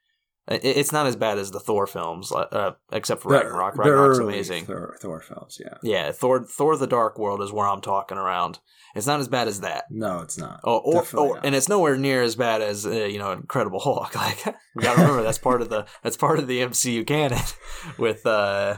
[0.48, 3.78] it's not as bad as the Thor films, uh, except for The- Ragnarok.
[3.78, 4.66] Ragnarok's amazing.
[4.66, 5.78] Thor, Thor films, yeah.
[5.82, 8.60] Yeah, Thor Thor the Dark World is where I'm talking around.
[8.96, 9.86] It's not as bad as that.
[9.90, 10.62] No, it's not.
[10.64, 11.46] Oh, or, or, not.
[11.46, 14.14] and it's nowhere near as bad as uh, you know Incredible Hulk.
[14.16, 17.40] Like you gotta remember that's part of the that's part of the MCU canon
[17.98, 18.78] with uh,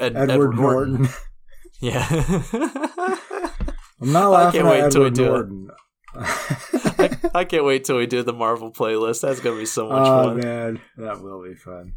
[0.00, 1.08] Ed, Edward, Norton.
[1.80, 2.06] Yeah,
[4.00, 5.74] I'm not I laughing can't wait at till we Edward do it.
[6.16, 9.22] I, I can't wait till we do the Marvel playlist.
[9.22, 10.40] That's gonna be so much oh fun.
[10.40, 11.94] man, that will be fun.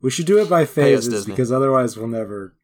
[0.00, 2.56] We should do it by phases because otherwise we'll never.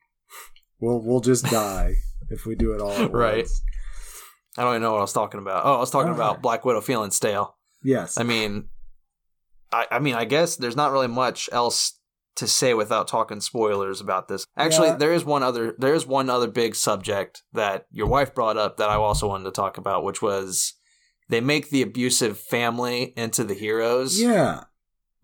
[0.81, 1.97] We'll we'll just die
[2.31, 3.39] if we do it all at Right.
[3.39, 3.63] once.
[4.57, 5.65] I don't even know what I was talking about.
[5.67, 6.15] Oh, I was talking Oh.
[6.15, 7.57] about Black Widow feeling stale.
[7.83, 8.19] Yes.
[8.19, 8.69] I mean,
[9.73, 11.99] I, I mean, I guess there's not really much else
[12.37, 14.47] to say without talking spoilers about this.
[14.57, 14.97] Actually, Yeah.
[14.97, 18.77] there is one other there is one other big subject that your wife brought up
[18.77, 20.75] that I also wanted to talk about, which was
[21.29, 24.65] they make the abusive family into the heroes, yeah.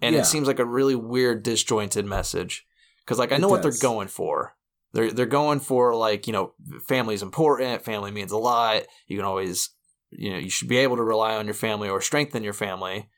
[0.00, 0.22] and yeah.
[0.22, 2.64] it seems like a really weird, disjointed message.
[3.04, 4.54] Because like I know what they're going for.
[4.92, 6.52] They're they're going for like you know
[6.88, 7.82] family's important.
[7.84, 8.82] Family means a lot.
[9.08, 9.70] You can always
[10.10, 13.08] you know you should be able to rely on your family or strengthen your family.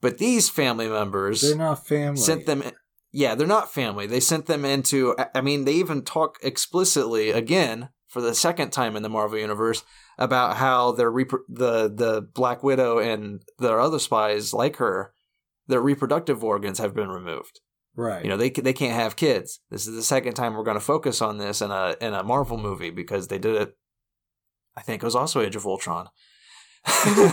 [0.00, 2.20] But these family members They're not family.
[2.20, 2.62] sent them.
[3.12, 4.06] Yeah, they're not family.
[4.06, 5.14] They sent them into.
[5.34, 9.82] I- mean, they even talk explicitly again for the second time in the Marvel universe
[10.18, 15.14] about how their repro- the the Black Widow and their other spies like her,
[15.66, 17.60] their reproductive organs have been removed.
[17.96, 18.22] right.
[18.24, 19.60] You know, they they can't have kids.
[19.70, 22.22] This is the second time we're going to focus on this in a in a
[22.22, 23.74] Marvel movie because they did it.
[24.76, 26.08] I think it was also Age of Ultron.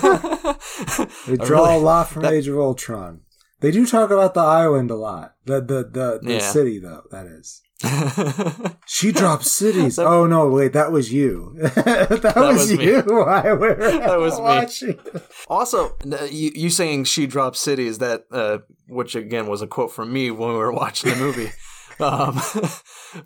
[1.28, 3.22] They draw really- a lot from that- Age of Ultron.
[3.62, 5.36] They do talk about the island a lot.
[5.46, 6.40] The the the, the Yeah.
[6.52, 7.62] city though, that is.
[8.88, 9.96] She drops cities.
[9.98, 11.56] That- oh no, wait, that was you.
[11.60, 12.98] that, was, was you.
[13.24, 14.44] I were That was me.
[14.44, 15.00] watching.
[15.48, 15.96] Also,
[16.30, 20.32] you, you saying she drops cities that, uh, which again was a quote from me
[20.32, 21.52] when we were watching the movie.
[22.00, 22.40] um,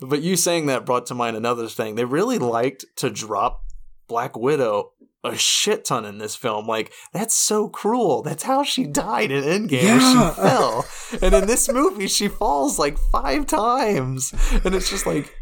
[0.00, 1.94] but you saying that brought to mind another thing.
[1.94, 3.62] They really liked to drop
[4.08, 6.66] Black Widow a shit ton in this film.
[6.66, 8.22] Like that's so cruel.
[8.22, 9.82] That's how she died in Endgame.
[9.82, 10.30] Yeah.
[10.30, 10.86] She fell,
[11.22, 14.32] and in this movie she falls like five times,
[14.64, 15.34] and it's just like.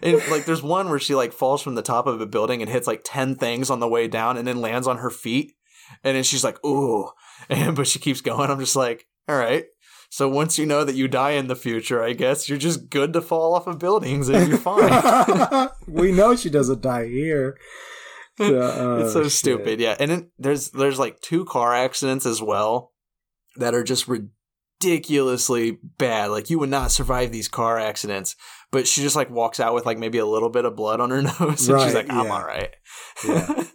[0.00, 2.70] And like, there's one where she like falls from the top of a building and
[2.70, 5.54] hits like ten things on the way down, and then lands on her feet,
[6.04, 7.10] and then she's like, "Ooh,"
[7.48, 8.48] and but she keeps going.
[8.48, 9.64] I'm just like, "All right."
[10.10, 13.12] So once you know that you die in the future, I guess you're just good
[13.12, 15.68] to fall off of buildings and you're fine.
[15.86, 17.58] we know she doesn't die here.
[18.40, 19.32] Oh, it's so shit.
[19.32, 19.96] stupid, yeah.
[19.98, 22.92] And then there's there's like two car accidents as well
[23.56, 24.06] that are just
[24.82, 26.26] ridiculously bad.
[26.30, 28.36] Like you would not survive these car accidents,
[28.70, 31.10] but she just like walks out with like maybe a little bit of blood on
[31.10, 32.32] her nose, and Right, she's like, "I'm yeah.
[32.32, 32.74] all right."
[33.26, 33.64] Yeah.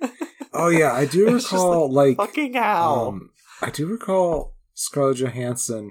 [0.56, 3.08] Oh yeah, I do recall like Fucking how?
[3.08, 3.32] Um,
[3.63, 5.89] I do recall Scarlett Johansson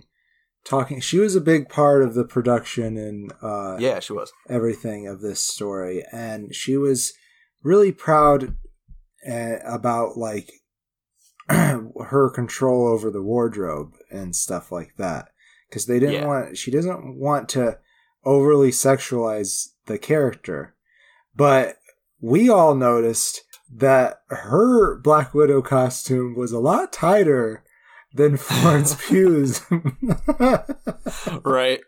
[0.64, 1.00] talking.
[1.00, 4.32] She was a big part of the production and uh, yeah, she was.
[4.48, 7.12] everything of this story, and she was
[7.64, 8.54] really proud
[9.26, 10.50] about like
[11.48, 15.28] her control over the wardrobe and stuff like that.
[15.68, 16.26] Because they didn't Yeah.
[16.26, 16.58] want.
[16.58, 17.78] She doesn't want to
[18.24, 20.74] overly sexualize the character,
[21.34, 21.76] but
[22.20, 23.42] we all noticed
[23.74, 27.64] that her Black Widow costume was a lot tighter
[28.12, 29.62] than Florence Pugh's.
[31.44, 31.80] right.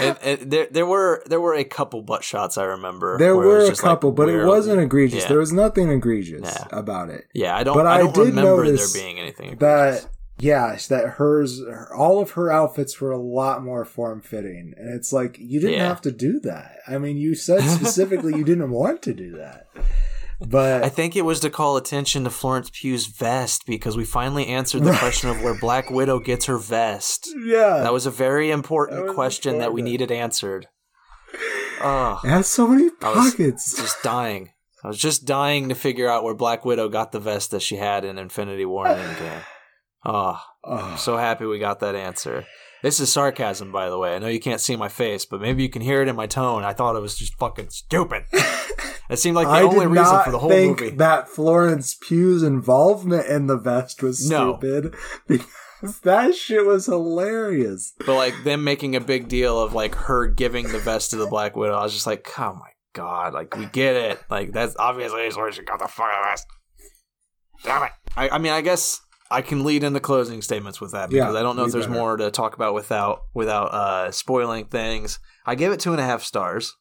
[0.00, 3.18] And, and there there were there were a couple butt shots I remember.
[3.18, 5.22] there where it was were a just, like, couple, but it wasn't egregious.
[5.22, 5.28] Yeah.
[5.28, 6.66] There was nothing egregious Yeah.
[6.70, 7.26] about it.
[7.32, 7.74] Yeah, I don't.
[7.76, 9.56] But I I don't did remember notice there being anything.
[9.58, 10.06] That
[10.38, 11.62] yes, that hers,
[11.96, 15.76] all of her outfits were a lot more form fitting, and it's like you didn't
[15.76, 15.88] Yeah.
[15.88, 16.76] have to do that.
[16.86, 19.66] I mean, you said specifically you didn't want to do that,
[20.40, 24.46] but I think it was to call attention to Florence Pugh's vest because we finally
[24.48, 27.28] answered the question of where Black Widow gets her vest.
[27.44, 30.68] yeah, That was a very important That question that we needed answered.
[31.80, 33.76] Oh, it has so many pockets.
[33.76, 34.50] just dying.
[34.84, 37.76] I was just dying to figure out where Black Widow got the vest that she
[37.76, 39.42] had in Infinity War and Endgame.
[40.04, 42.44] Oh, I'm Oh, so happy we got that answer.
[42.86, 44.14] This is sarcasm, by the way.
[44.14, 46.28] I know you can't see my face, but maybe you can hear it in my
[46.28, 46.62] tone.
[46.62, 48.24] I thought it was just fucking stupid.
[49.08, 50.96] It seemed like the I only reason for the whole think movie.
[50.96, 54.58] that Florence Pugh's involvement in the vest was No.
[54.58, 54.94] stupid.
[56.02, 57.92] that shit was hilarious.
[58.04, 61.26] But like them making a big deal of like her giving the vest to the
[61.28, 64.20] Black Widow, I was just like, oh my god, like we get it.
[64.28, 66.46] Like that's obviously where she got the fucking vest.
[67.62, 67.92] Damn it.
[68.16, 71.38] I, I mean, I guess I can lead into closing statements with that because Yeah,
[71.38, 71.98] I don't know if there's better.
[71.98, 75.18] more to talk about without without uh, spoiling things.
[75.44, 76.74] I give it two and a half stars.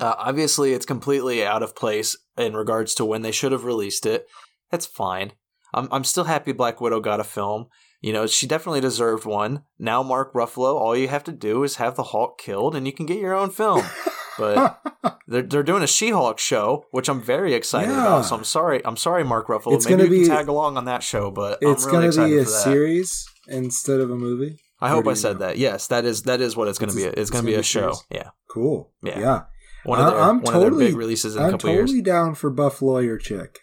[0.00, 4.06] Uh, obviously, it's completely out of place in regards to when they should have released
[4.06, 4.26] it.
[4.70, 5.32] That's fine.
[5.72, 7.66] I'm I'm still happy Black Widow got a film.
[8.00, 9.62] You know, she definitely deserved one.
[9.78, 12.92] Now, Mark Ruffalo, all you have to do is have the Hulk killed, and you
[12.92, 13.82] can get your own film.
[14.38, 14.80] But
[15.28, 18.00] they're they're doing a She-Hulk show, which I'm very excited Yeah.
[18.02, 18.22] about.
[18.26, 19.74] So I'm sorry, I'm sorry, Mark Ruffalo.
[19.74, 22.30] It's Maybe you can tag along on that show, but it's I'm really gonna excited
[22.30, 24.58] be a series instead of a movie.
[24.80, 25.46] I hope I said know?
[25.46, 25.58] that.
[25.58, 27.04] Yes, that is that is what it's going to be.
[27.04, 27.92] It's, it's going to gonna be be a a show.
[27.92, 28.04] series.
[28.10, 28.92] Yeah, Cool.
[29.02, 29.18] Yeah.
[29.18, 29.40] Yeah.
[29.84, 31.92] one of their I'm one of their totally- big releases in a I'm couple totally
[31.94, 32.04] years.
[32.04, 33.60] down for Buff Lawyer Chick.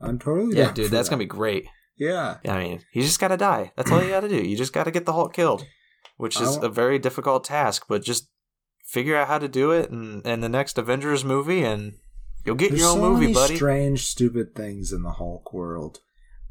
[0.00, 1.14] I'm totally Yeah, down dude, that's that.
[1.14, 1.66] gonna be great.
[1.96, 2.36] Yeah.
[2.46, 3.72] I mean, you just got to die.
[3.76, 4.36] That's all you got to do.
[4.36, 5.64] You just got to get the Hulk killed,
[6.16, 7.86] which is a very difficult task.
[7.88, 8.28] But just
[8.88, 11.94] figure out how to do it, and and the next Avengers movie, and
[12.44, 13.56] you'll get There's your own so movie, many buddy.
[13.56, 16.00] strange, stupid things in the Hulk world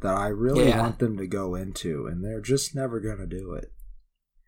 [0.02, 0.82] that I really Yeah.
[0.82, 3.72] want them to go into, and they're just never gonna do it.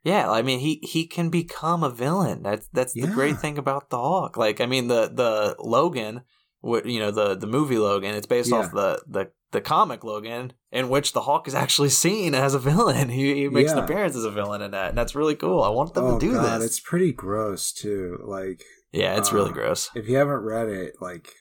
[0.03, 2.43] Yeah, I mean he he can become a villain.
[2.43, 3.13] That's that's the Yeah.
[3.13, 4.37] great thing about the Hulk.
[4.37, 6.21] Like I mean the the Logan,
[6.61, 10.53] what you know the the movie Logan, it's based off the the the comic Logan,
[10.71, 13.09] in which the Hulk is actually seen as a villain.
[13.09, 15.61] He, he makes an appearance as a villain in that, and that's really cool.
[15.63, 16.67] I want them oh to do god, this.
[16.67, 18.19] it's pretty gross too.
[18.23, 19.89] Like yeah, it's really uh, gross.
[19.95, 21.31] if you haven't read it, like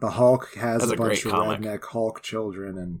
[0.00, 1.60] the Hulk has That's a, bunch of comic.
[1.60, 3.00] redneck Hulk children, and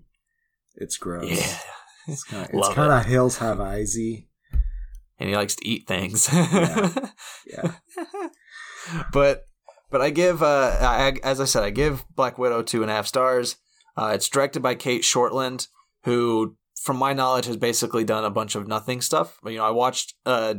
[0.76, 1.28] it's gross.
[1.28, 1.58] Yeah,
[2.06, 4.26] It's kind of, Love it's kind of Hills Have Eyesy.
[5.18, 6.28] and he likes to eat things.
[6.32, 6.90] Yeah.
[7.52, 7.72] Yeah.
[9.12, 9.46] but
[9.92, 12.94] but I give uh I, as I said I give Black Widow two and a
[12.94, 13.56] half stars.
[13.96, 15.68] Uh, it's directed by Cate Shortland,
[16.04, 19.38] who, from my knowledge, has basically done a bunch of nothing stuff.
[19.44, 20.54] You know, I watched uh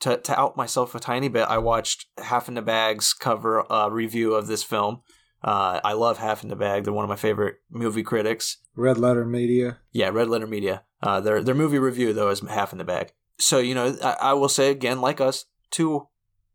[0.00, 1.46] to to out myself a tiny bit.
[1.48, 5.02] I watched Half in the Bag's cover uh, review of this film.
[5.42, 6.84] Uh, I love Half in the Bag.
[6.84, 8.58] They're one of my favorite movie critics.
[8.74, 9.78] Red Letter Media.
[9.92, 10.84] Yeah, Red Letter Media.
[11.02, 13.12] Uh, their their movie review though is half in the bag.
[13.38, 16.08] So you know, I, I will say again, like us, two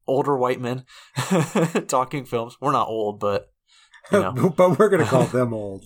[0.08, 0.86] older white men
[1.88, 2.58] talking films.
[2.60, 3.52] We're not old, but
[4.12, 5.86] you know, but we're gonna call them old.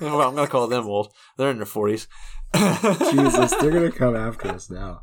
[0.00, 1.12] well, I'm gonna call them old.
[1.36, 2.08] They're in their forties.
[2.54, 5.02] Jesus, they're gonna come after us now.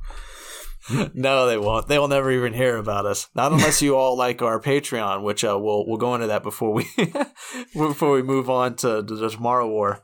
[1.14, 1.88] no, they won't.
[1.88, 3.28] They will never even hear about us.
[3.36, 6.74] Not unless you all like our Patreon, which uh, we'll we'll go into that before
[6.74, 6.88] we
[7.74, 10.04] before we move on to, to the Tomorrow War.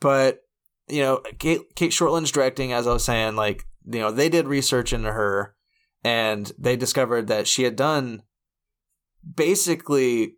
[0.00, 0.40] But
[0.88, 4.46] you know, Cate, Cate Shortland's directing, as I was saying, like you know, they did
[4.46, 5.54] research into her,
[6.04, 8.22] and they discovered that she had done
[9.34, 10.36] basically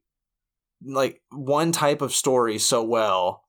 [0.85, 3.43] like one type of story so well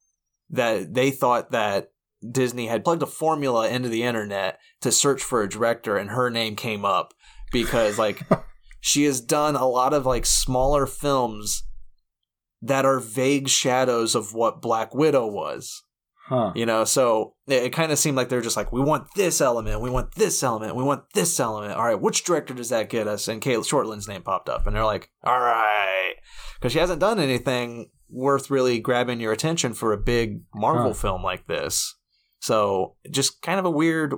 [0.49, 1.91] that they thought that
[2.29, 6.29] Disney had plugged a formula into the internet to search for a director and her
[6.29, 7.13] name came up
[7.51, 8.21] because like
[8.79, 11.63] she has done a lot of like smaller films
[12.61, 15.83] that are vague shadows of what Black Widow was.
[16.27, 16.51] Huh.
[16.55, 19.41] You know, so it, it kind of seemed like they're just like, we want this
[19.41, 21.73] element, we want this element, we want this element.
[21.73, 23.27] All right, which director does that get us?
[23.27, 26.13] And Cate Shortland's name popped up, and they're like, all right,
[26.55, 30.93] because she hasn't done anything worth really grabbing your attention for a big Marvel Huh.
[30.93, 31.95] film like this.
[32.39, 34.15] So just kind of a weird,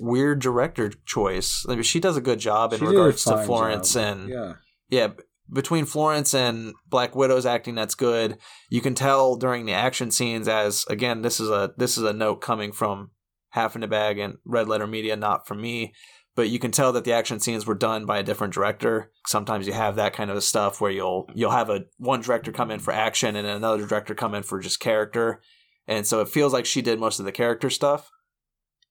[0.00, 1.64] weird director choice.
[1.68, 4.02] I mean, she does a good job in She regards to Florence job.
[4.18, 4.52] and yeah.
[4.88, 5.08] yeah,
[5.50, 8.38] between Florence and Black Widow's acting, that's good.
[8.70, 12.12] You can tell during the action scenes, as again, this is a this is a
[12.12, 13.10] note coming from
[13.50, 15.94] Half in the Bag and Red Letter Media, not from me.
[16.34, 19.10] But you can tell that the action scenes were done by a different director.
[19.26, 22.70] Sometimes you have that kind of stuff where you'll you'll have a one director come
[22.70, 25.42] in for action and another director come in for just character,
[25.86, 28.10] and so it feels like she did most of the character stuff.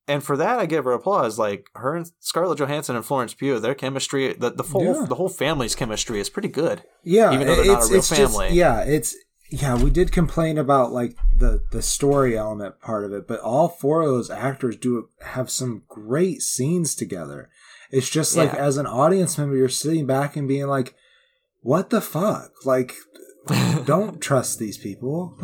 [0.07, 1.37] And for that, I give her applause.
[1.39, 5.05] Like her and Scarlett Johansson and Florence Pugh, their chemistry, the the whole Yeah.
[5.07, 6.83] the whole family's chemistry is pretty good.
[7.03, 8.49] Yeah, Even though they're not a real it's just- family.
[8.53, 9.15] yeah, it's
[9.51, 9.75] yeah.
[9.75, 14.01] We did complain about like the the story element part of it, but all four
[14.01, 17.49] of those actors do have some great scenes together.
[17.91, 18.59] It's just like Yeah.
[18.65, 20.95] as an audience member, you're sitting back and being like,
[21.61, 22.95] "What the fuck?" Like,
[23.85, 25.37] don't trust these people.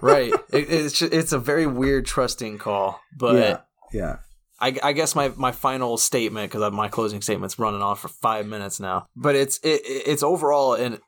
[0.00, 0.32] right.
[0.52, 3.58] It, it's ju- it's a very weird trusting call, but yeah,
[3.92, 4.16] yeah.
[4.60, 8.46] I, I guess my, my final statement because my closing statement's running off for five
[8.46, 9.08] minutes now.
[9.16, 10.98] But it's it, it's overall an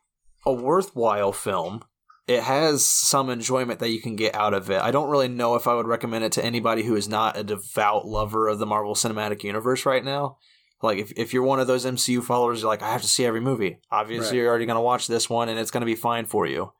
[0.45, 1.83] a worthwhile film.
[2.27, 4.81] It has some enjoyment that you can get out of it.
[4.81, 7.43] I don't really know if I would recommend it to anybody who is not a
[7.43, 10.37] devout lover of the Marvel Cinematic Universe right now.
[10.81, 13.25] Like if, if you're one of those MCU followers, you're like, I have to see
[13.25, 13.79] every movie.
[13.91, 14.41] Obviously, Right.
[14.41, 16.73] you're already going to watch this one, and it's going to be fine for you.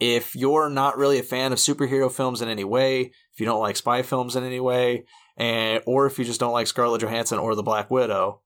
[0.00, 3.00] if you're not really a fan of superhero films in any way,
[3.32, 5.04] if you don't like spy films in any way,
[5.36, 8.40] and or if you just don't like Scarlett Johansson or the Black Widow,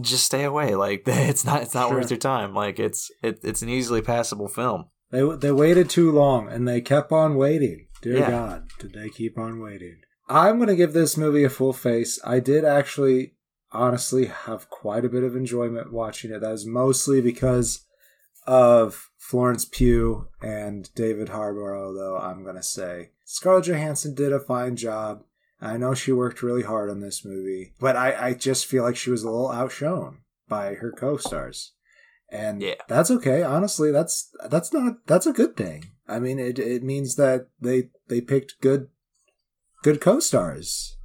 [0.00, 0.74] just stay away.
[0.74, 1.98] Like it's not it's not Sure.
[1.98, 2.54] worth your time.
[2.54, 4.86] Like it's it, it's an easily passable film.
[5.10, 7.86] They they waited too long, and they kept on waiting.
[8.02, 8.30] Dear Yeah.
[8.30, 10.00] God, did they keep on waiting?
[10.28, 12.20] I'm gonna give this movie a full face.
[12.24, 13.34] I did actually,
[13.72, 16.40] honestly, have quite a bit of enjoyment watching it.
[16.42, 17.86] That was mostly because
[18.46, 21.72] of Florence Pugh and David Harbour.
[21.94, 25.22] Though I'm gonna say Scarlett Johansson did a fine job.
[25.60, 28.96] I know she worked really hard on this movie, but I, I just feel like
[28.96, 31.72] she was a little outshone by her co-stars.
[32.30, 32.74] And Yeah.
[32.88, 33.42] that's okay.
[33.42, 35.84] Honestly that's that's not that's a good thing.
[36.06, 38.88] I mean it it means that they they picked good
[39.82, 40.96] good co-stars.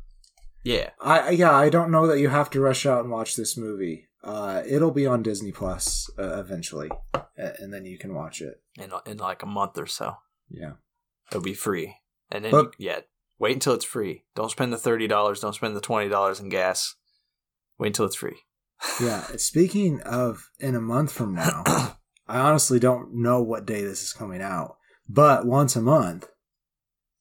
[0.65, 3.57] Yeah, i yeah i don't know that you have to rush out and watch this
[3.57, 4.07] movie.
[4.23, 6.89] Uh it'll be on disney plus uh, eventually
[7.35, 8.61] and then you can watch it.
[8.77, 10.17] In in like a month or so,
[10.49, 10.73] yeah.
[11.31, 11.97] It'll be free.
[12.31, 12.99] And then But- you, yeah,
[13.43, 14.23] wait until it's free.
[14.35, 15.39] Don't spend the thirty dollars.
[15.41, 16.95] Don't spend the twenty dollars in gas.
[17.77, 18.39] Wait until it's free.
[19.01, 21.63] yeah speaking of in a month from now
[22.27, 24.75] i honestly don't know what day this is coming out
[25.07, 26.27] but once a month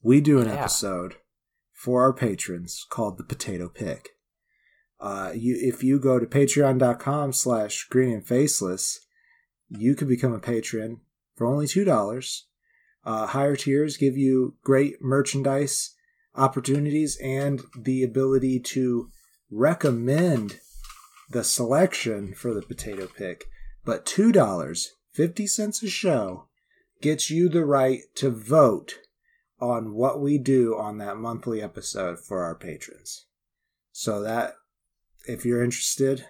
[0.03, 0.55] we do an Yeah.
[0.61, 1.15] episode
[1.73, 4.11] for our patrons called the potato pick
[5.01, 8.99] uh you if you go to patreon.com slash green and faceless
[9.69, 11.01] you can become a patron
[11.37, 12.47] for only two dollars
[13.05, 15.95] uh higher tiers give you great merchandise
[16.35, 19.11] opportunities and the ability to
[19.51, 20.59] recommend
[21.31, 23.47] the selection for the potato pick,
[23.85, 26.49] but two dollars fifty cents a show
[27.01, 28.95] gets you the right to vote
[29.61, 33.27] on what we do on that monthly episode for our patrons.
[33.93, 34.55] So that
[35.27, 36.27] if you're interested,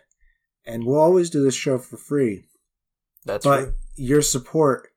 [0.66, 2.44] and we'll always do this show for free,
[3.24, 3.72] That's but right.
[3.96, 4.88] your support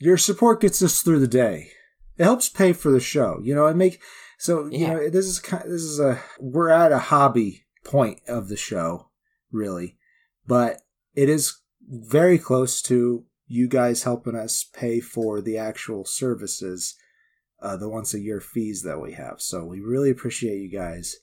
[0.00, 1.72] your support gets us through the day
[2.18, 4.00] it helps pay for the show you know and make
[4.38, 8.48] so you know this is kind this is a we're at a hobby point of
[8.48, 9.08] the show
[9.50, 9.96] really
[10.46, 10.82] but
[11.14, 16.96] it is very close to you guys helping us pay for the actual services
[17.60, 21.16] uh, the once a year fees that we have so we really appreciate you guys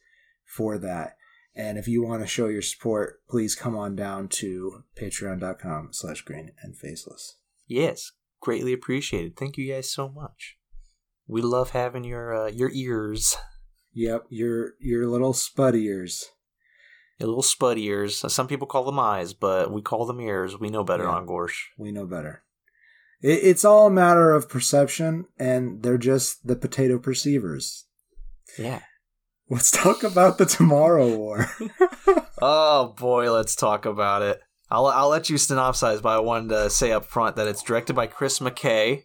[0.43, 1.15] for that
[1.55, 6.21] and if you want to show your support please come on down to patreon.com slash
[6.21, 7.37] green and faceless
[7.67, 9.35] Yes, greatly appreciated.
[9.35, 10.57] Thank you guys so much.
[11.27, 13.35] We love having your uh, your ears,
[13.93, 16.25] yep your your little spud ears
[17.19, 18.23] your little spud ears.
[18.33, 20.59] Some people call them eyes, but we call them ears.
[20.59, 21.11] We know better Yeah.
[21.11, 21.55] on Gorsh.
[21.77, 22.43] we know better
[23.21, 27.85] it, it's all a matter of perception and they're just the potato perceivers
[28.59, 28.81] Yeah.
[29.49, 31.49] let's talk about the tomorrow war
[32.41, 34.41] Oh boy, let's talk about it.
[34.69, 37.93] I'll I'll let you synopsize, but I wanted to say up front that it's directed
[37.93, 39.03] by Chris McKay.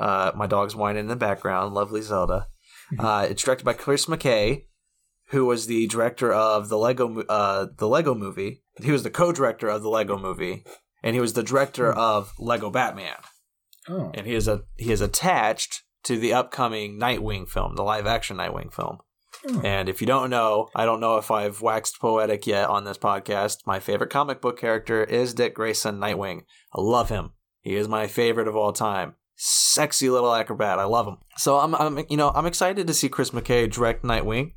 [0.00, 1.74] Uh, my dog's whining in the background.
[1.74, 2.48] Lovely Zelda.
[2.98, 4.66] Uh, it's directed by Chris McKay,
[5.28, 8.62] who was the director of the Lego uh, the Lego Movie.
[8.82, 10.64] He was the co-director of the Lego Movie,
[11.02, 13.16] and he was the director of Lego Batman.
[13.88, 18.06] oh And he is a he is attached to the upcoming Nightwing film, the live
[18.06, 18.98] action Nightwing film.
[19.48, 19.60] Oh.
[19.64, 22.98] And if you don't know, I don't know if I've waxed poetic yet on this
[22.98, 23.58] podcast.
[23.66, 26.42] My favorite comic book character is Dick Grayson Nightwing.
[26.74, 27.32] I love him.
[27.60, 29.14] He is my favorite of all time.
[29.36, 30.78] Sexy little acrobat.
[30.78, 31.18] I love him.
[31.36, 34.52] So I'm, I'm you know, I'm excited to see Chris McKay direct Nightwing.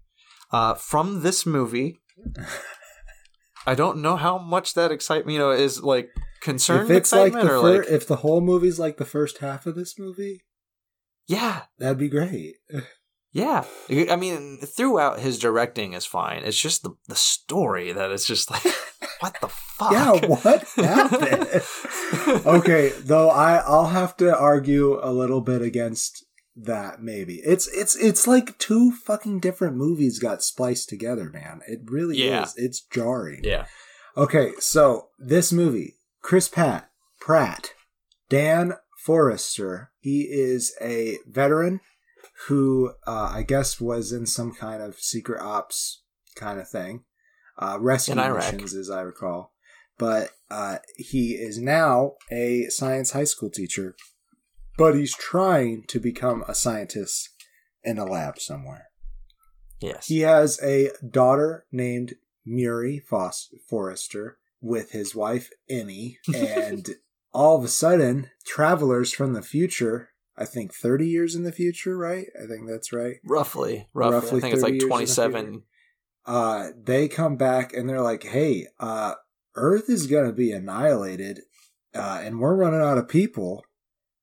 [0.51, 2.01] Uh, from this movie,
[3.67, 6.09] I don't know how much that excitement, you know, is like
[6.41, 9.05] concerned if it's like excitement the or fir- like, if the whole movie's like the
[9.05, 10.43] first half of this movie
[11.27, 12.55] yeah, that'd be great
[13.31, 16.43] Yeah, I mean, throughout his directing is fine.
[16.45, 18.63] It's just the the story that is just like,
[19.19, 19.91] what the fuck?
[19.91, 21.61] yeah what happened?
[22.45, 26.23] Okay though i i'll have to argue a little bit against
[26.57, 27.41] that maybe.
[27.43, 31.59] It's it's it's like two fucking different movies got spliced together man.
[31.67, 32.43] It really Yeah.
[32.43, 32.53] is.
[32.55, 33.41] It's jarring.
[33.43, 33.65] Yeah,
[34.15, 36.89] okay so this movie chris pat
[37.19, 37.73] pratt
[38.29, 41.81] dan forester he is a veteran
[42.47, 46.01] who uh, i guess was in some kind of secret ops
[46.35, 47.03] kind of thing
[47.57, 49.53] uh, rescue missions, as I recall.
[49.97, 53.95] But uh, he is now a science high school teacher,
[54.77, 57.29] but he's trying to become a scientist
[57.83, 58.87] in a lab somewhere.
[59.79, 60.07] Yes.
[60.07, 66.89] He has a daughter named Muri Foster- Forester with his wife, Emmy, and
[67.33, 71.97] all of a sudden, travelers from the future I think 30 years in the future,
[71.97, 72.27] right?
[72.41, 73.17] I think that's right.
[73.23, 74.15] Roughly, roughly.
[74.15, 75.63] roughly I think it's like 27
[76.25, 79.15] uh, they come back and they're like, "Hey, uh,
[79.55, 81.41] Earth is gonna be annihilated,
[81.93, 83.63] uh, and we're running out of people.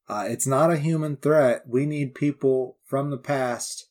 [0.08, 1.62] Uh, it's not a human threat.
[1.66, 3.88] We need people from the past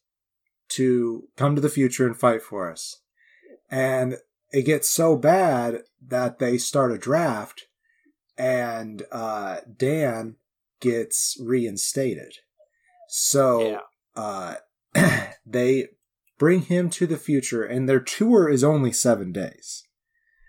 [0.70, 3.01] to come to the future and fight for us.
[3.70, 4.18] And
[4.51, 7.68] it gets so bad that they start a draft
[8.38, 10.36] and uh, Dan
[10.80, 12.38] gets reinstated.
[13.07, 13.80] So
[14.16, 14.55] uh,
[15.45, 15.88] they
[16.41, 19.83] bring him to the future, and their tour is only seven days.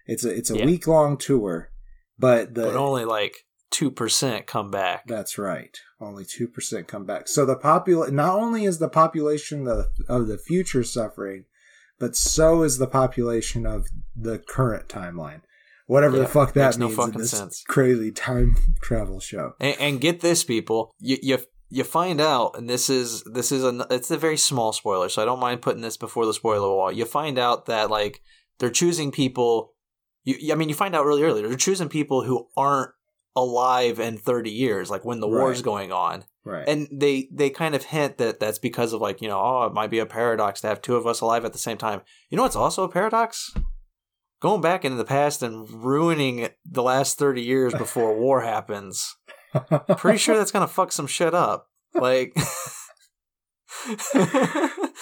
[0.07, 0.65] It's a it's a Yeah.
[0.65, 1.71] week long tour,
[2.19, 3.35] but the but only like
[3.71, 5.03] two percent come back.
[5.07, 5.77] that's right.
[6.01, 7.29] Only two percent come back.
[7.29, 11.45] So the popul not only is the population of, of the future suffering,
[12.01, 13.87] but so is the population of
[14.17, 15.43] the current timeline.
[15.87, 17.65] Whatever Yeah, the fuck that makes no means in this sense.
[17.69, 19.53] crazy time travel show.
[19.61, 21.39] And, and get this, people, you, you
[21.73, 25.23] you find out, and this is this is a it's a very small spoiler, so
[25.23, 26.93] I don't mind putting this before the spoiler wall.
[26.93, 28.21] You find out that like
[28.59, 29.73] they're choosing people.
[30.25, 31.41] You, I mean, you find out really early.
[31.41, 32.91] They're choosing people who aren't
[33.35, 36.25] alive in 30 years, like when the war's going on.
[36.45, 36.69] Right.
[36.69, 39.73] And they they kind of hint that that's because of like you know oh it
[39.73, 42.03] might be a paradox to have two of us alive at the same time.
[42.29, 43.51] You know what's also a paradox?
[44.43, 49.17] Going back into the past and ruining the last thirty years before war happens.
[49.99, 51.69] Pretty sure that's gonna fuck some shit up.
[51.95, 52.35] Like,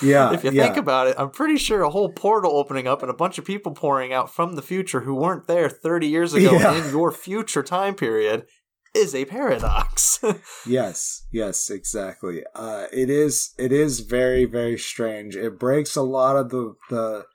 [0.02, 0.64] Yeah, If you yeah.
[0.64, 3.44] think about it, I'm pretty sure a whole portal opening up and a bunch of
[3.44, 6.74] people pouring out from the future who weren't there 30 years ago Yeah.
[6.86, 8.46] in your future time period
[8.94, 10.18] is a paradox.
[10.66, 12.42] yes, yes, exactly.
[12.54, 15.36] Uh, it is it is very very strange.
[15.36, 17.26] It breaks a lot of the the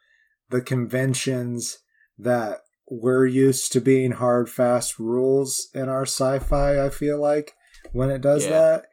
[0.50, 1.78] the conventions
[2.18, 2.60] that
[2.90, 6.84] we're used to being hard fast rules in our sci-fi.
[6.86, 7.54] I feel like
[7.92, 8.52] when it does Yeah.
[8.52, 8.86] that,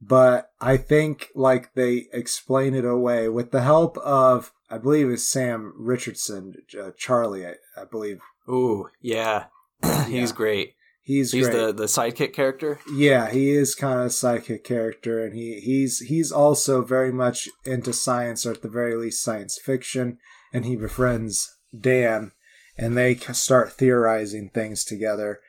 [0.00, 5.28] but I think like they explain it away with the help of I believe it's
[5.28, 7.46] Sam Richardson, uh, Charlie.
[7.46, 9.44] I, I believe Ooh, yeah.
[10.06, 10.32] He's Yeah.
[10.34, 10.74] great.
[11.02, 11.56] he's He's great.
[11.56, 12.80] the, the sidekick character.
[12.92, 17.48] Yeah, he is kind of a psychic character, and he he's he's also very much
[17.64, 20.18] into science, or at the very least, science fiction.
[20.52, 22.32] And he befriends Dan,
[22.78, 25.40] and they start theorizing things together.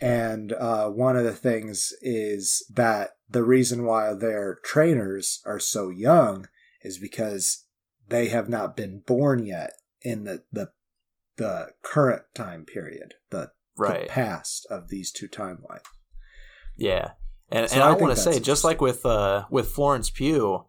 [0.00, 5.88] And uh, one of the things is that the reason why their trainers are so
[5.88, 6.48] young
[6.82, 7.64] is because
[8.08, 9.72] they have not been born yet
[10.02, 10.70] in the the
[11.36, 14.08] the current time period, the, the Right.
[14.08, 15.82] past of these two timelines.
[16.76, 17.10] Yeah.
[17.50, 20.64] And, So and I I, want to say, just like with uh, with Florence Pugh,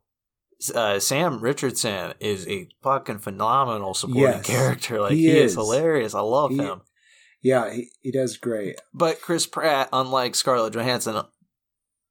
[0.74, 5.02] uh, Sam Richardson is a fucking phenomenal supporting Yes, character.
[5.02, 5.52] Like he he, is.
[5.52, 5.56] is.
[5.56, 6.14] hilarious.
[6.16, 6.82] I love He- him.
[7.44, 8.82] Yeah, he, he does great.
[8.94, 11.22] But Chris Pratt, unlike Scarlett Johansson,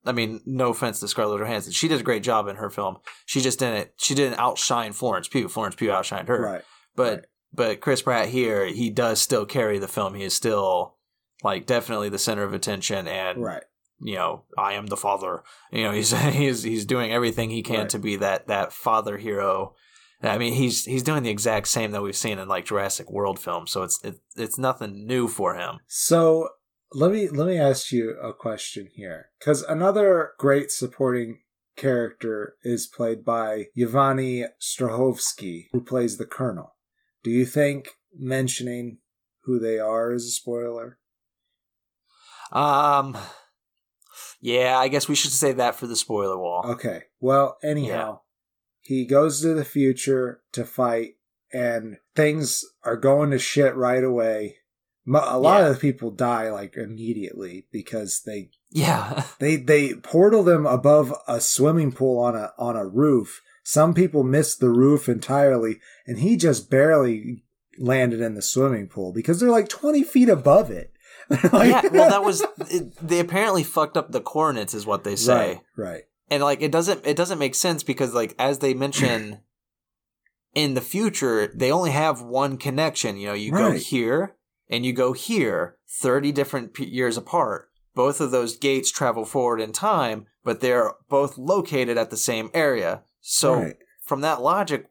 [0.04, 2.98] I mean, no offense to Scarlett Johansson, she did a great job in her film.
[3.26, 3.90] She just didn't.
[3.96, 5.48] She didn't outshine Florence Pugh.
[5.48, 6.40] Florence Pugh outshined her.
[6.40, 6.62] Right.
[6.94, 7.24] But right.
[7.52, 10.14] but Chris Pratt here, he does still carry the film.
[10.14, 10.96] He is still
[11.42, 13.64] like definitely the center of attention, and Right.
[14.00, 15.42] You know, I am the father.
[15.72, 17.88] You know, he's he's he's doing everything he can Right.
[17.90, 19.74] to be that that father hero.
[20.22, 23.38] I mean, he's he's doing the exact same that we've seen in like Jurassic World
[23.38, 23.70] films.
[23.70, 25.78] So it's it, it's nothing new for him.
[25.86, 26.48] So
[26.92, 31.40] let me let me ask you a question here, because another great supporting
[31.76, 36.74] character is played by Yvonne Strahovski, who plays the Colonel.
[37.22, 37.88] Do you think
[38.18, 38.98] mentioning
[39.42, 40.98] who they are is a spoiler?
[42.52, 43.16] Um,
[44.46, 46.62] yeah, I guess we should say that for the spoiler wall.
[46.64, 47.02] Okay.
[47.20, 48.20] Well, anyhow,
[48.80, 51.16] he goes to the future to fight,
[51.52, 54.58] and things are going to shit right away.
[55.08, 55.66] A lot Yeah.
[55.68, 61.40] of the people die like immediately because they Yeah, they they portal them above a
[61.40, 63.42] swimming pool on a on a roof.
[63.64, 67.42] Some people miss the roof entirely, and he just barely
[67.78, 70.92] landed in the swimming pool because they're like twenty feet above it.
[71.52, 71.82] Like- yeah.
[71.90, 75.34] Well, that was it, they apparently fucked up the coordinates, is what they say.
[75.34, 79.40] right, right, and like it doesn't it doesn't make sense because like as they mention
[80.54, 84.34] in the future they only have one connection you know you go here
[84.70, 89.60] and you go here 30 different p- years apart both of those gates travel forward
[89.60, 93.76] in time but they're both located at the same area so right.
[94.00, 94.88] from that logic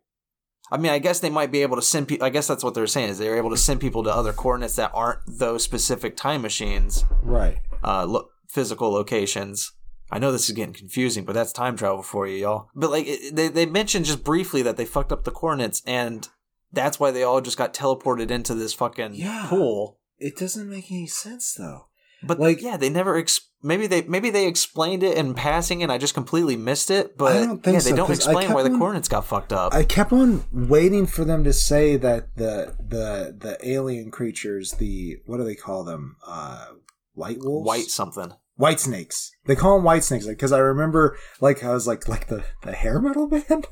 [0.72, 2.26] I mean, I guess they might be able to send people.
[2.26, 4.76] I guess that's what they're saying is they're able to send people to other coordinates
[4.78, 7.60] that aren't those specific time machines right.
[7.84, 9.72] uh, lo- physical locations.
[10.12, 12.70] I know this is getting confusing, but that's time travel for you, y'all.
[12.76, 16.28] But like it, they they mentioned just briefly that they fucked up the coordinates, and
[16.72, 19.46] that's why they all just got teleported into this fucking Yeah.
[19.50, 20.00] pool.
[20.18, 21.88] It doesn't make any sense though.
[22.28, 23.16] But Like- like, yeah, they never.
[23.18, 27.18] Ex- maybe they maybe they explained it in passing, and I just completely missed it.
[27.18, 28.80] But I don't think yeah, they so, don't 'cause I explain why kept the on-
[28.80, 29.74] coordinates got fucked up.
[29.74, 35.18] I kept on waiting for them to say that the the the alien creatures, the
[35.26, 36.16] what do they call them?
[36.26, 36.66] Uh,
[37.14, 37.68] white wolves.
[37.68, 38.34] White something.
[38.58, 39.32] White Snakes.
[39.48, 42.72] They call them White Snakes because I remember like I was like like the the
[42.74, 43.68] hair metal band.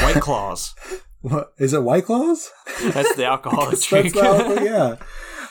[0.00, 0.74] White Claws.
[1.20, 1.82] What is it?
[1.82, 2.50] White Claws?
[2.82, 4.96] That's the alcoholic That's the alcohol- yeah.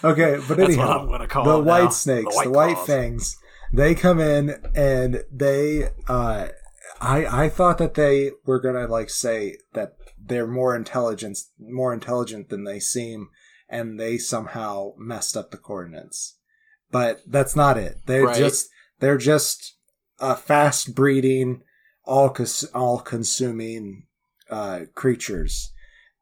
[0.04, 1.90] Okay, but anyhow, what I'm gonna call the it white now.
[1.90, 3.38] snakes, The the White white, fangs,
[3.72, 5.90] they come in and they.
[6.08, 6.48] uh
[7.02, 12.50] I I thought that they were gonna like say that they're more intelligent, more intelligent
[12.50, 13.30] than they seem,
[13.70, 16.38] and they somehow messed up the coordinates.
[16.92, 17.98] But that's not it.
[18.06, 18.38] They're Right.
[18.38, 19.76] just they're just
[20.20, 21.64] a fast breeding,
[22.06, 22.36] all
[22.74, 24.04] all consuming
[24.50, 25.72] uh, creatures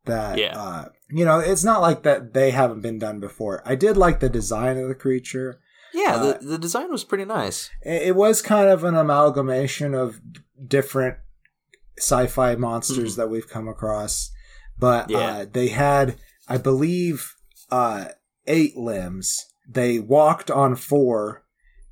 [0.05, 0.57] that Yeah.
[0.59, 4.19] uh, you know it's not like that they haven't been done before i did like
[4.19, 5.59] the design of the creature
[5.93, 7.69] Yeah, Uh, the, the design was pretty nice.
[7.85, 10.19] it, it was kind of an amalgamation of
[10.67, 11.17] different
[11.97, 14.31] sci-fi monsters that we've come across
[14.79, 15.11] but Mm-hmm.
[15.11, 15.37] Yeah.
[15.41, 16.15] uh, they had
[16.47, 17.35] i believe
[17.69, 18.05] uh,
[18.47, 21.43] eight limbs they walked on four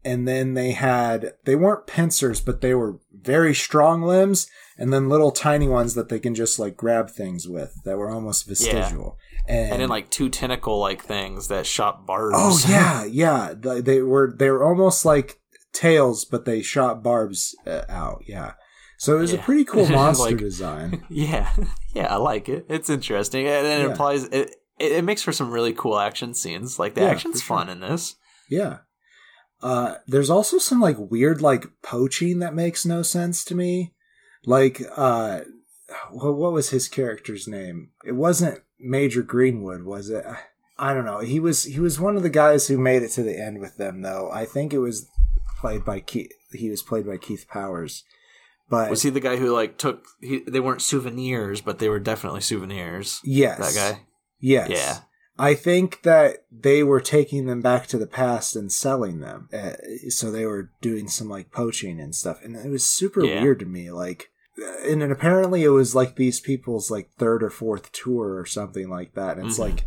[0.03, 4.47] and then they had they weren't pincers but they were very strong limbs
[4.79, 8.09] and then little tiny ones that they can just like grab things with that were
[8.09, 9.17] almost vestigial
[9.47, 12.35] and, And then like two tentacle like things that shot barbs.
[12.37, 15.39] oh yeah yeah they, were they were almost like
[15.73, 18.53] tails but they shot barbs uh, out yeah
[18.97, 21.51] so it was a pretty cool monster Like- design yeah,
[21.93, 22.65] yeah, I like it.
[22.69, 23.85] It's interesting, and it Yeah.
[23.91, 24.33] implies it,
[24.79, 24.91] it.
[24.97, 26.79] It makes for some really cool action scenes.
[26.79, 27.57] Like the Yeah, action's sure.
[27.57, 28.15] fun in this.
[28.49, 28.79] yeah
[29.61, 33.93] uh there's also some like weird like poaching that makes no sense to me
[34.45, 35.41] like uh
[36.11, 40.25] what was his character's name it wasn't major greenwood was it
[40.77, 43.23] i don't know he was he was one of the guys who made it to
[43.23, 45.09] the end with them though i think it was
[45.59, 48.03] played by keith he was played by keith powers
[48.69, 50.05] but Was he the guy who like took?
[50.21, 53.19] He, they weren't souvenirs, but they were definitely souvenirs.
[53.23, 54.01] yes That guy.
[54.39, 54.99] yes Yeah.
[55.39, 59.47] I think that they were taking them back to the past and selling them.
[59.53, 59.71] Uh,
[60.09, 62.39] so they were doing some like poaching and stuff.
[62.43, 63.41] And it was super Yeah.
[63.41, 63.89] weird to me.
[63.89, 64.31] Like,
[64.61, 68.45] uh, and then apparently it was like these people's like third or fourth tour or
[68.45, 69.37] something like that.
[69.37, 69.61] And it's Mhm.
[69.61, 69.85] like,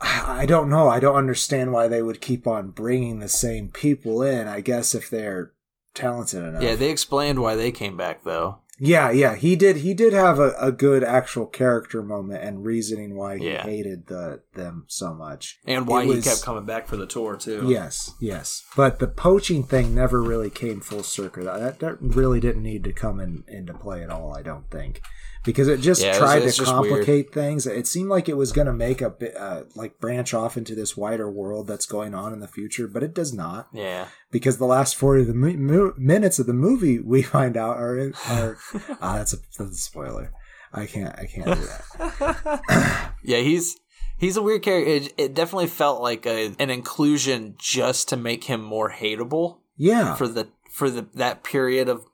[0.00, 0.88] I don't know.
[0.88, 4.46] I don't understand why they would keep on bringing the same people in.
[4.46, 5.50] I guess if they're
[5.94, 6.62] talented enough.
[6.62, 8.58] Yeah, they explained why they came back though.
[8.80, 9.78] Yeah, yeah, he did.
[9.78, 13.62] He did have a, a good actual character moment and reasoning why he Yeah.
[13.64, 15.58] hated the them so much.
[15.66, 17.64] And why It he was- kept coming back for the tour too.
[17.66, 21.44] Yes, yes, but the poaching thing never really came full circle.
[21.44, 24.32] That, that really didn't need to come in, into play at all.
[24.36, 25.02] I don't think
[25.44, 27.66] because it just Yeah, it was- tried to complicate things.
[27.66, 30.74] It seemed like it was going to make a bit uh, like branch off into
[30.74, 34.08] this wider world that's going on in the future, but it does not Yeah.
[34.30, 37.76] because the last 40 of the mo- mo- minutes of the movie we find out
[37.76, 38.58] are are
[39.00, 40.32] ah, that's, a, that's a spoiler
[40.72, 41.66] i can't i can't do
[41.98, 43.76] that yeah, he's
[44.18, 44.90] he's a weird character.
[44.90, 50.14] It, it definitely felt like a, an inclusion just to make him more hateable yeah
[50.14, 52.04] for the for the that period of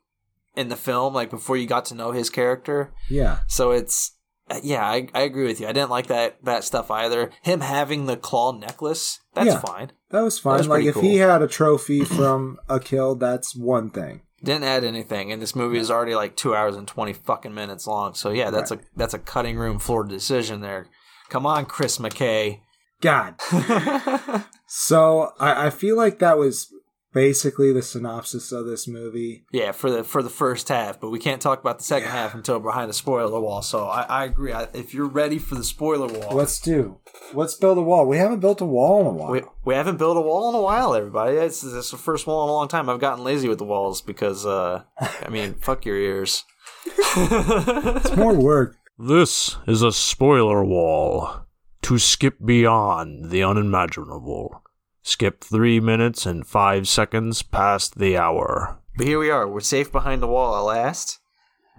[0.55, 2.93] in the film, like before you got to know his character.
[3.09, 4.11] yeah So it's
[4.49, 5.65] uh, yeah, I, I agree with you.
[5.67, 7.31] I didn't like that that stuff either.
[7.41, 9.59] Him having the claw necklace, that's Yeah.
[9.59, 9.91] fine.
[10.11, 13.89] that was fine was like if he had a trophy from a kill that's one
[13.89, 17.53] thing Didn't add anything, and this movie is already like two hours and twenty fucking
[17.55, 18.13] minutes long.
[18.13, 20.87] So yeah, that's a that's a cutting room floor decision there.
[21.29, 22.59] Come on, Chris McKay.
[23.01, 23.35] god
[24.67, 26.71] so I, I feel like that was
[27.15, 31.17] basically the synopsis of this movie Yeah, for the for the first half, but we
[31.17, 32.15] can't talk about the second Yeah.
[32.23, 33.63] half until behind the spoiler wall.
[33.63, 34.53] So I, I agree.
[34.53, 36.99] I, if you're ready for the spoiler wall, let's do
[37.33, 39.97] let's build a wall we haven't built a wall in a while we, we haven't
[39.97, 41.37] built a wall in a while, everybody.
[41.37, 42.89] It's, it's the first wall in a long time.
[42.89, 46.43] I've gotten lazy with the walls because, uh, I mean, fuck your ears.
[46.85, 51.41] it's more work This is a spoiler wall.
[51.83, 54.63] To skip beyond the unimaginable.
[55.07, 58.79] Skip three minutes and five seconds past the hour.
[58.97, 59.47] But here we are.
[59.47, 61.19] We're safe behind the wall at last,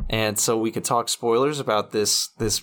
[0.09, 2.63] and so we could talk spoilers about this this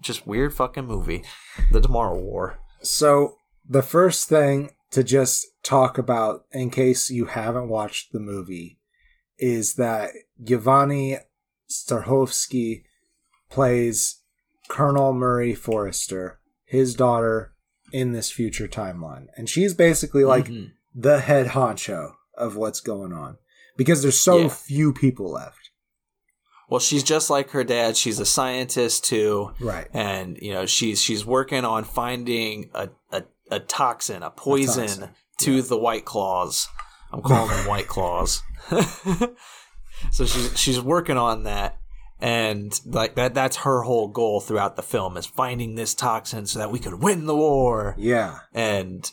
[0.00, 1.22] just weird fucking movie,
[1.70, 2.58] The Tomorrow War.
[2.82, 8.80] So the first thing to just talk about, in case you haven't watched the movie,
[9.38, 10.10] is that
[10.44, 11.18] Yvonne
[11.70, 12.82] Strahovski
[13.48, 14.22] plays
[14.68, 17.53] Colonel Muri Forester, his daughter,
[17.94, 20.72] in this future timeline, and she's basically like Mhm.
[20.94, 23.38] the head honcho of what's going on
[23.76, 24.48] because there's so Yeah.
[24.48, 25.70] few people left.
[26.68, 27.96] Well, she's just like her dad.
[27.96, 29.52] She's a scientist too.
[29.60, 29.86] Right.
[29.94, 35.10] and you know she's she's working on finding a a, a toxin, a poison toxin,
[35.42, 36.66] to the white claws.
[37.12, 38.42] I'm calling them white claws.
[40.10, 41.78] so she's she's working on that,
[42.24, 46.58] and like that that's her whole goal throughout the film is finding this toxin so
[46.58, 47.94] that we could win the war.
[47.98, 48.38] Yeah.
[48.54, 49.10] And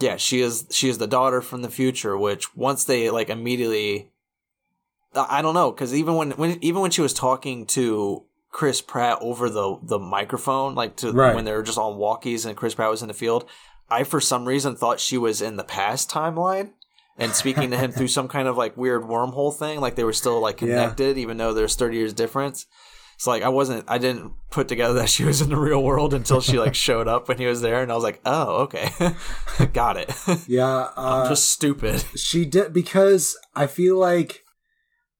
[0.00, 4.10] Yeah, she is she is the daughter from the future, which once they like immediately
[5.14, 9.18] I don't know, because even when, when even when she was talking to Chris Pratt
[9.20, 11.34] over the the microphone, like to Right.
[11.36, 13.44] when they were just on walkies and Chris Pratt was in the field,
[13.88, 16.72] I for some reason thought she was in the past timeline
[17.20, 20.12] and speaking to him through some kind of like weird wormhole thing, like they were
[20.12, 20.66] still like Yeah.
[20.68, 22.66] connected, even though there's thirty years difference.
[23.14, 26.14] It's like I wasn't, I didn't put together that she was in the real world
[26.14, 28.90] until she like showed up when he was there, and I was like, oh, okay,
[29.74, 30.10] got it.
[30.48, 32.02] Yeah, uh, I'm just stupid.
[32.16, 34.40] she did because I feel like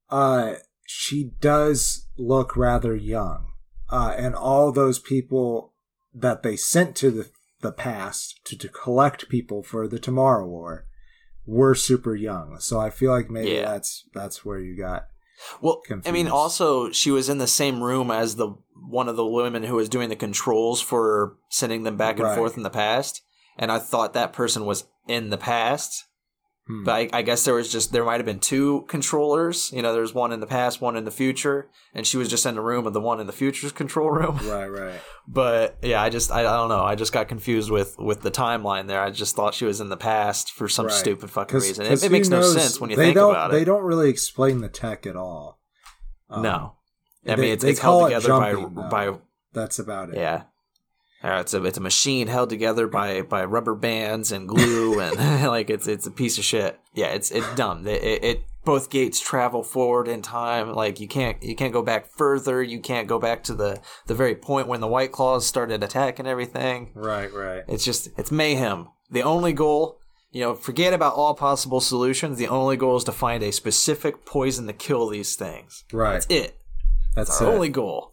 [0.09, 0.55] uh
[0.87, 3.53] she does look rather young.
[3.91, 5.75] Uh and all those people
[6.15, 7.31] that they sent to the
[7.61, 10.87] the past to, to collect people for the Tomorrow War
[11.51, 12.59] were super young.
[12.61, 13.67] So I feel like maybe Yeah.
[13.73, 15.07] that's that's where you got
[15.61, 18.51] Well, I mean, also she was in the same room as the
[18.89, 22.37] one of the women who was doing the controls for sending them back and Right.
[22.37, 23.23] forth in the past,
[23.59, 26.05] and I thought that person was in the past.
[26.71, 26.85] Hmm.
[26.85, 29.73] But I, I guess there was just there might have been two controllers.
[29.73, 32.47] You know, there's one in the past, one in the future, and she was just
[32.47, 34.39] in the room of the one in the future's control room.
[34.49, 35.01] right, right.
[35.27, 36.83] But yeah, I just I, I don't know.
[36.83, 39.01] I just got confused with with the timeline there.
[39.01, 40.95] I just thought she was in the past for some Right.
[40.95, 41.87] stupid fucking 'Cause- reason.
[41.87, 44.09] 'cause It, it makes no sense when you they think don't, about They don't really
[44.11, 45.61] explain the tech at all.
[46.29, 46.75] Um, no,
[47.27, 48.89] I they- mean it's, they it's call held it together by jumping, though.
[48.89, 49.19] by
[49.53, 50.17] That's about it.
[50.17, 50.43] Yeah.
[51.23, 55.17] Uh, it's a it's a machine held together by by rubber bands and glue and
[55.47, 56.81] like it's it's a piece of shit.
[56.95, 57.87] Yeah, it's it's dumb.
[57.87, 60.73] It, it, it both gates travel forward in time.
[60.73, 62.63] Like you can't you can't go back further.
[62.63, 66.27] You can't go back to the the very point when the White Claws started attacking
[66.27, 66.91] everything.
[66.95, 67.65] Right, right.
[67.69, 68.89] It's just it's mayhem.
[69.11, 69.99] The only goal,
[70.31, 72.39] you know, forget about all possible solutions.
[72.39, 75.85] The only goal is to find a specific poison to kill these things.
[75.93, 76.13] Right.
[76.15, 76.57] That's it.
[77.15, 77.55] That's It's our it.
[77.55, 78.13] only goal.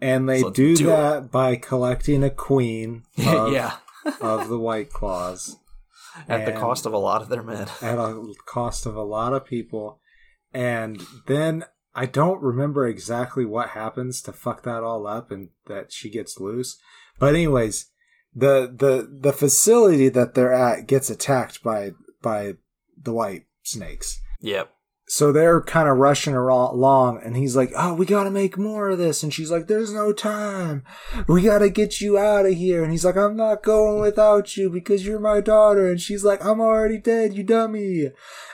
[0.00, 0.96] And they So do, do it.
[0.96, 3.76] that by collecting a queen of, yeah,
[4.20, 5.56] of the White Claws
[6.28, 7.68] at the cost of a lot of their men.
[7.82, 10.00] at a cost of a lot of people.
[10.54, 15.92] And then I don't remember exactly what happens to fuck that all up and that
[15.92, 16.78] she gets loose.
[17.18, 17.90] But anyways,
[18.34, 21.92] the the the facility that they're at gets attacked by
[22.22, 22.54] by
[22.96, 24.20] the white snakes.
[24.40, 24.72] Yep.
[25.10, 28.90] So they're kind of rushing along, and he's like, "Oh, we got to make more
[28.90, 30.84] of this," and she's like, "There's no time.
[31.26, 34.56] We got to get you out of here." And he's like, "I'm not going without
[34.58, 38.10] you because you're my daughter." And she's like, "I'm already dead, you dummy."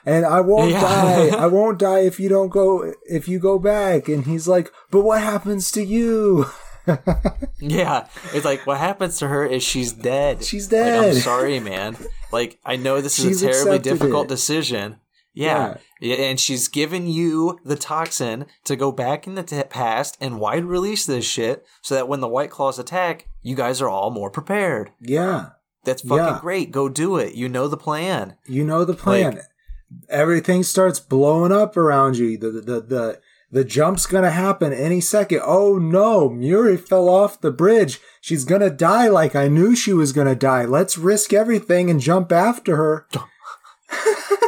[0.07, 0.81] And I won't Yeah.
[0.81, 1.29] die.
[1.37, 2.93] I won't die if you don't go.
[3.05, 4.09] If you go back.
[4.09, 6.47] And he's like, "But what happens to you?"
[7.59, 10.45] Yeah, it's like what happens to her is she's dead.
[10.45, 11.97] She's Like, I'm sorry, man.
[12.31, 14.29] Like I know this is She's a terribly difficult it.
[14.29, 15.01] decision.
[15.35, 15.79] Yeah.
[16.01, 20.39] yeah, and she's given you the toxin to go back in the t- past and
[20.39, 24.11] wide release this shit, so that when the White Claws attack, you guys are all
[24.11, 24.93] more prepared.
[25.01, 25.51] yeah,
[25.85, 26.39] That's fucking Yeah.
[26.41, 26.71] great.
[26.71, 27.35] Go do it.
[27.35, 28.37] You know the plan.
[28.47, 29.41] you know the plan.
[30.09, 32.39] Everything starts blowing up around you.
[32.39, 33.21] The the the the,
[33.53, 35.41] the jump's gonna happen any second.
[35.45, 38.01] Oh no, Muri fell off the bridge.
[38.21, 40.65] She's gonna die like I knew she was gonna die.
[40.65, 43.07] Let's risk everything and jump after her.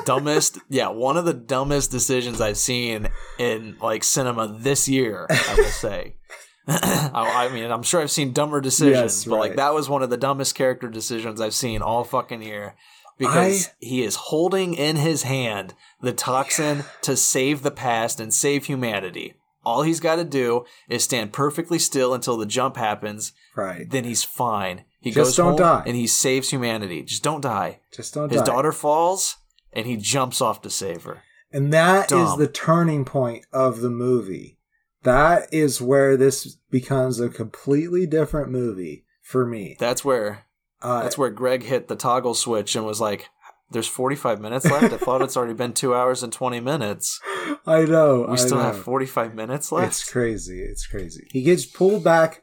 [0.05, 5.27] dumbest, yeah, one of the dumbest decisions I've seen in like cinema this year.
[5.31, 6.17] I will say.
[6.69, 10.03] I, I mean, I'm sure I've seen dumber decisions, Yes, but like that was one
[10.03, 12.75] of the dumbest character decisions I've seen all fucking year.
[13.19, 18.35] Because I- he is holding in his hand the toxin to save the past and
[18.35, 19.35] save humanity.
[19.65, 23.33] All he's got to do is stand perfectly still until the jump happens.
[23.57, 23.89] Right.
[23.89, 24.85] Then he's fine.
[25.07, 25.83] He Just goes don't home die.
[25.87, 27.05] and he saves humanity.
[27.05, 27.79] Just don't die.
[27.93, 28.47] Just don't His die.
[28.47, 29.37] daughter falls
[29.73, 31.23] and he jumps off to save her.
[31.53, 32.39] And that is Dumb.
[32.41, 34.59] the turning point of the movie.
[35.05, 39.77] That is where this becomes a completely different movie for me.
[39.79, 40.47] That's where
[40.83, 43.29] Uh, that's where Greg hit the toggle switch and was like,
[43.71, 44.93] "There's 45 minutes left.
[44.93, 47.21] I thought it's already been two hours and 20 minutes.
[47.67, 48.27] I know.
[48.29, 48.65] We I still know.
[48.65, 50.61] have 45 minutes left." It's crazy.
[50.63, 51.29] It's crazy.
[51.31, 52.43] He gets pulled back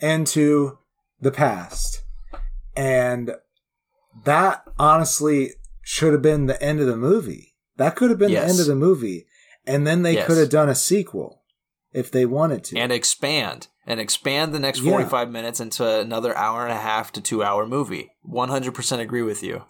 [0.00, 0.78] into
[1.20, 2.02] the past.
[2.76, 3.32] And
[4.24, 5.52] that honestly
[5.82, 7.54] should have been the end of the movie.
[7.76, 8.44] That could have been Yes.
[8.44, 9.26] the end of the movie.
[9.66, 10.26] And then they Yes.
[10.26, 11.42] could have done a sequel
[11.92, 12.78] if they wanted to.
[12.78, 14.90] and expand and expand the next Yeah.
[14.92, 18.10] 45 minutes into another hour and a half to two hour movie.
[18.22, 19.64] 100% agree with you.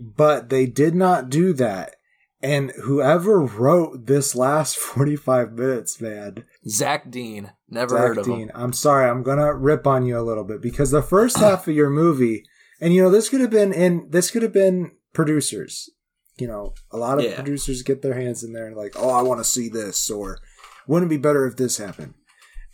[0.00, 1.94] but they did not do that.
[2.42, 8.48] And whoever wrote this last 45 minutes, man, Zach Dean, never Zach heard of Dean,
[8.48, 8.50] him.
[8.54, 11.74] I'm sorry, I'm gonna rip on you a little bit because the first half of
[11.74, 12.44] your movie,
[12.80, 15.90] and you know, this could have been in, this could have been producers.
[16.36, 17.34] You know, a lot of Yeah.
[17.36, 20.38] producers get their hands in there and like, oh, I want to see this, or
[20.86, 22.14] wouldn't it be better if this happened?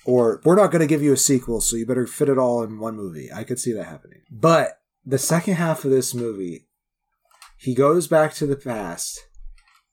[0.06, 2.62] Or we're not going to give you a sequel, so you better fit it all
[2.62, 3.28] in one movie.
[3.30, 4.22] I could see that happening.
[4.30, 6.68] But the second half of this movie,
[7.58, 9.26] he goes back to the past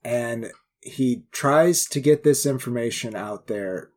[0.05, 3.89] and he tries to get this information out there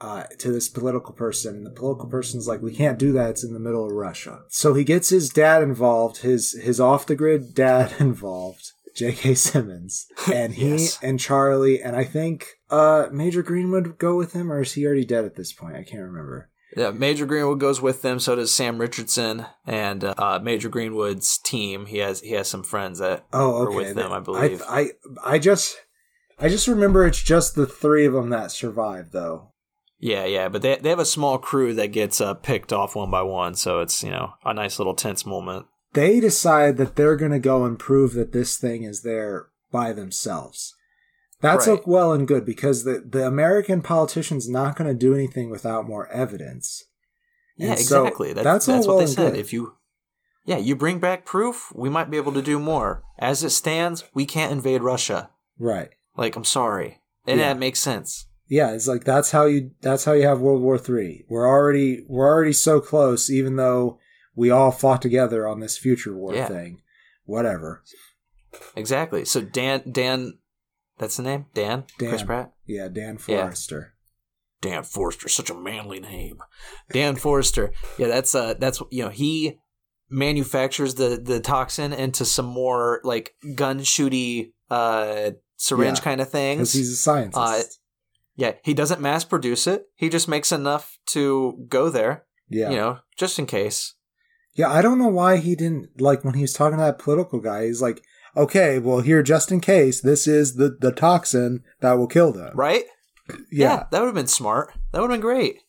[0.00, 1.56] uh, to this political person.
[1.56, 3.30] And the political person's like, we can't do that.
[3.30, 4.40] It's in the middle of Russia.
[4.48, 8.72] So he gets his dad involved, his, his off the grid dad involved.
[8.94, 9.34] J.K.
[9.34, 10.98] Simmons and he Yes.
[11.02, 15.04] and Charlie and I think uh Major Greenwood go with him or is he already
[15.04, 15.76] dead at this point?
[15.76, 16.48] I can't remember.
[16.74, 18.18] Yeah, Major Greenwood goes with them.
[18.18, 21.84] So does Sam Richardson and uh, Major Greenwood's team.
[21.84, 23.76] He has he has some friends that Oh, are okay.
[23.76, 24.62] with them, I I, believe.
[24.66, 24.90] I
[25.22, 25.76] I just
[26.38, 29.50] I just remember it's just the three of them that survive though.
[29.98, 33.10] Yeah, yeah, but they they have a small crew that gets uh, picked off one
[33.10, 35.66] by one, so it's you know a nice little tense moment.
[35.94, 39.92] They decide that they're going to go and prove that this thing is there by
[39.94, 40.74] themselves.
[41.40, 41.86] That's Right.
[41.86, 46.08] well and good because the the American politician's not going to do anything without more
[46.08, 46.84] evidence.
[47.56, 48.32] Yeah, And so exactly.
[48.34, 49.32] That's that's that's, all what well they said.
[49.32, 49.40] good.
[49.40, 49.74] If you
[50.44, 53.02] yeah, you bring back proof, we might be able to do more.
[53.18, 55.30] As it stands, we can't invade Russia.
[55.58, 55.88] Right.
[56.16, 57.48] Like, I'm sorry, and Yeah.
[57.54, 58.26] that makes sense.
[58.48, 61.24] Yeah, it's like that's how you that's how you have World War Three.
[61.28, 63.98] We're already we're already so close, even though
[64.34, 66.46] we all fought together on this future war Yeah.
[66.46, 66.82] thing.
[67.24, 67.82] Whatever.
[68.76, 69.24] Exactly.
[69.24, 70.38] So Dan Dan,
[70.98, 71.46] that's the name.
[71.54, 71.84] Dan.
[71.98, 72.08] Dan.
[72.10, 72.52] Chris Pratt.
[72.66, 73.42] Yeah, Dan Yeah.
[73.44, 73.94] Forester.
[74.60, 76.38] Dan Forester, such a manly name.
[76.90, 77.72] Dan Forester.
[77.98, 79.58] Yeah, that's uh that's you know, he
[80.08, 86.30] manufactures the the toxin into some more like gun shooty uh syringe Yeah, kind of
[86.30, 86.58] things.
[86.58, 87.36] Because he's a scientist.
[87.36, 87.62] Uh,
[88.36, 89.86] yeah, he doesn't mass produce it.
[89.96, 92.70] He just makes enough to go there, yeah.
[92.70, 93.94] you know, just in case.
[94.54, 97.40] Yeah, I don't know why he didn't like when he was talking to that political
[97.40, 97.66] guy.
[97.66, 98.02] He's like,
[98.36, 102.52] "Okay, well, here, just in case, this is the the toxin that will kill them."
[102.54, 102.84] Right?
[103.50, 104.72] Yeah, that would have been smart.
[104.92, 105.62] That would have been great.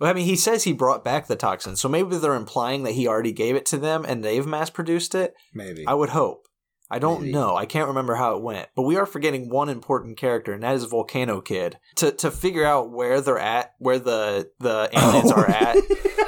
[0.00, 2.92] Well, I mean, he says he brought back the toxin, so maybe they're implying that
[2.92, 5.34] he already gave it to them and they've mass produced it.
[5.52, 5.86] maybe.
[5.86, 6.46] I would hope.
[6.90, 7.32] I don't Maybe.
[7.32, 7.56] know.
[7.56, 8.68] I can't remember how it went.
[8.76, 11.78] But we are forgetting one important character, and that is Volcano Kid.
[11.96, 15.76] To to figure out where they're at, where the the aliens are at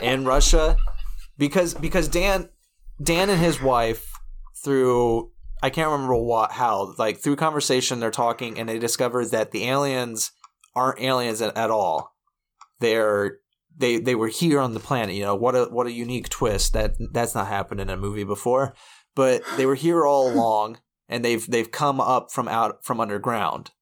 [0.03, 0.77] in Russia,
[1.39, 2.49] because because Dan
[3.03, 4.11] Dan and his wife
[4.65, 5.31] through
[5.63, 9.65] I can't remember what how like through conversation they're talking and they discover that the
[9.69, 10.33] aliens
[10.75, 12.15] aren't aliens at, at all.
[12.81, 13.39] They're
[13.77, 15.15] they they were here on the planet.
[15.15, 18.25] You know what a what a unique twist that that's not happened in a movie
[18.25, 18.75] before.
[19.17, 23.73] But they were here all along, and they've they've come up from out from underground.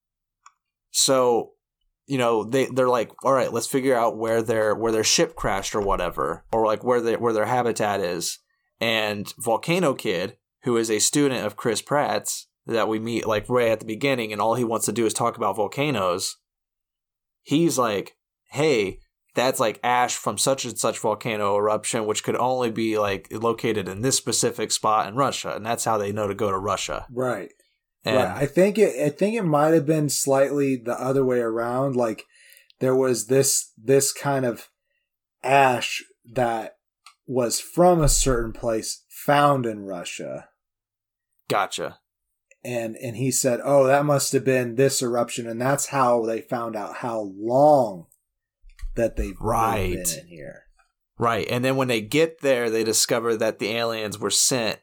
[0.93, 1.51] So,
[2.07, 5.37] you know they they're like, all right, let's figure out where their where their ship
[5.37, 8.39] crashed or whatever, or like where they where their habitat is.
[8.80, 13.68] And Volcano Kid, who is a student of Chris Pratt's that we meet like right
[13.68, 16.37] at the beginning, and all he wants to do is talk about volcanoes.
[17.43, 18.16] He's like,
[18.51, 19.01] hey,
[19.35, 23.89] that's like ash from such and such volcano eruption, which could only be like located
[23.89, 27.07] in this specific spot in Russia, and that's how they know to go to Russia.
[27.11, 27.51] right.
[28.07, 28.43] And right.
[28.43, 29.03] I think it.
[29.03, 31.97] I think it might have been slightly the other way around.
[31.97, 32.26] Like
[32.80, 34.68] there was this this kind of
[35.43, 36.76] ash that
[37.26, 40.49] was from a certain place found in Russia.
[41.49, 41.99] gotcha.
[42.62, 46.43] and and he said, "Oh, that must have been this eruption," and that's how they
[46.43, 48.07] found out how long
[48.97, 49.92] that they've Right.
[50.20, 50.62] in here.
[51.18, 51.47] Right.
[51.49, 54.80] And then when they get there, they discover that the aliens were sent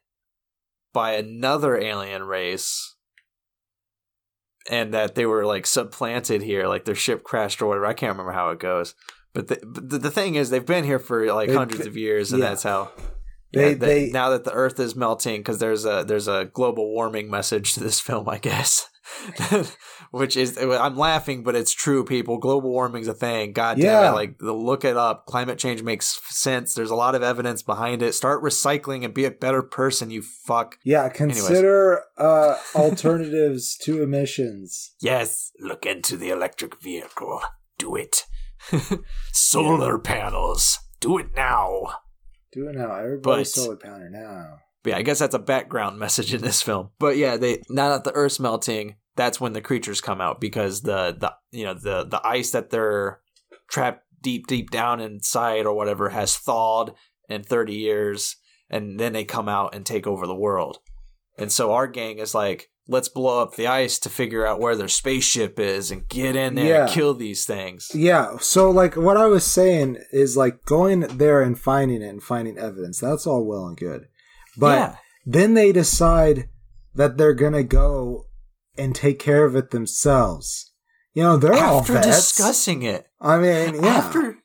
[0.94, 2.96] by another alien race
[4.70, 7.86] and that they were like supplanted here, like their ship crashed or whatever.
[7.86, 8.96] I can't remember how it goes.
[9.34, 11.88] But the, but the, the thing is, they've been here for like They've hundreds been-
[11.88, 12.50] of years, and yeah.
[12.50, 12.92] that's how.
[13.54, 16.46] They yeah, that- they now that the Earth is melting, because there's a there's a
[16.46, 18.88] global warming message to this film, I guess.
[20.12, 22.38] Which is I'm laughing, but it's true, people.
[22.38, 23.54] Global warming's a thing.
[23.54, 24.10] God damn Yeah.
[24.12, 24.14] it!
[24.16, 25.26] Like look it up.
[25.26, 26.74] Climate change makes sense.
[26.74, 28.14] There's a lot of evidence behind it.
[28.14, 30.10] Start recycling and be a better person.
[30.12, 30.78] You fuck.
[30.84, 34.92] yeah consider uh alternatives to emissions.
[35.02, 37.42] Yes, look into the electric vehicle.
[37.78, 38.26] Do it.
[39.34, 40.78] Solar panels.
[41.00, 41.88] Do it now.
[42.54, 43.42] Do it now, everybody.
[43.42, 44.60] But- Solar power now.
[44.84, 46.90] But yeah, I guess that's a background message in this film.
[47.00, 50.82] But yeah, they now that the Earth's melting, that's when the creatures come out because
[50.82, 53.20] the the you know the the ice that they're
[53.70, 56.94] trapped deep deep down inside or whatever has thawed
[57.28, 58.36] in 30 years
[58.70, 60.80] and then they come out and take over the world.
[61.38, 64.76] And so our gang is like, let's blow up the ice to figure out where
[64.76, 67.92] their spaceship is and get in there and kill these things.
[67.94, 72.24] Yeah, so like what I was saying is like going there and finding it and
[72.24, 73.00] finding evidence.
[73.00, 74.08] That's all well and good,
[74.58, 74.96] but yeah.
[75.26, 76.50] then they decide
[76.96, 78.26] that they're gonna go
[78.78, 80.72] and take care of it themselves.
[81.14, 83.08] You know, they're all After discussing it.
[83.20, 83.98] I mean, yeah.
[83.98, 84.38] After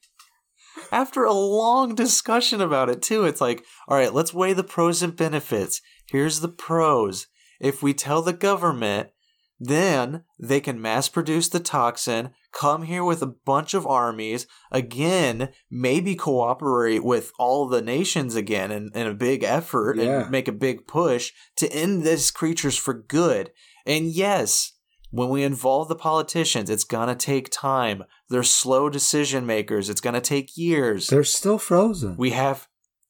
[0.92, 5.02] after a long discussion about it too, it's like, all right, let's weigh the pros
[5.02, 5.80] and benefits.
[6.06, 7.26] Here's the pros.
[7.60, 9.10] If we tell the government,
[9.58, 15.50] then they can mass produce the toxin, come here with a bunch of armies, again,
[15.70, 20.22] maybe cooperate with all the nations again in, in a big effort Yeah.
[20.22, 23.50] and make a big push to end these creatures for good.
[23.84, 24.72] And yes,
[25.10, 28.04] when we involve the politicians, it's gonna take time.
[28.30, 29.88] They're slow decision makers.
[29.90, 31.08] It's gonna take years.
[31.08, 32.16] They're still frozen.
[32.16, 32.68] we have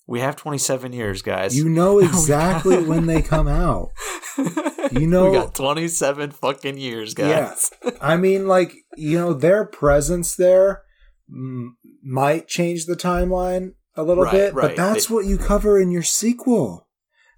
[0.09, 1.57] we have 27 years, guys.
[1.57, 3.91] you know exactly when they come out.
[4.91, 7.71] You know, we got 27 fucking years, guys.
[8.01, 10.83] I mean, like you know, their presence there
[11.31, 11.71] mm,
[12.03, 16.03] might change the timeline a little Right, bit, but that's what you cover in your
[16.03, 16.87] sequel.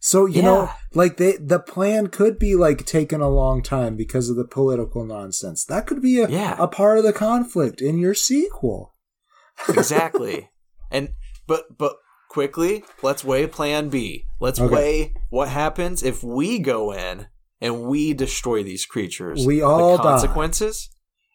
[0.00, 4.30] So you know, like they the plan could be like taking a long time because
[4.30, 5.64] of the political nonsense.
[5.64, 6.54] That could be a Yeah.
[6.58, 8.94] a part of the conflict in your sequel.
[9.68, 10.50] exactly.
[10.90, 11.14] And
[11.46, 11.96] but but
[12.30, 14.24] quickly, let's weigh plan B.
[14.40, 14.72] Let's Okay.
[14.72, 17.26] weigh what happens if we go in
[17.60, 19.46] and we destroy these creatures.
[19.46, 20.10] We all the die.
[20.10, 20.88] consequences.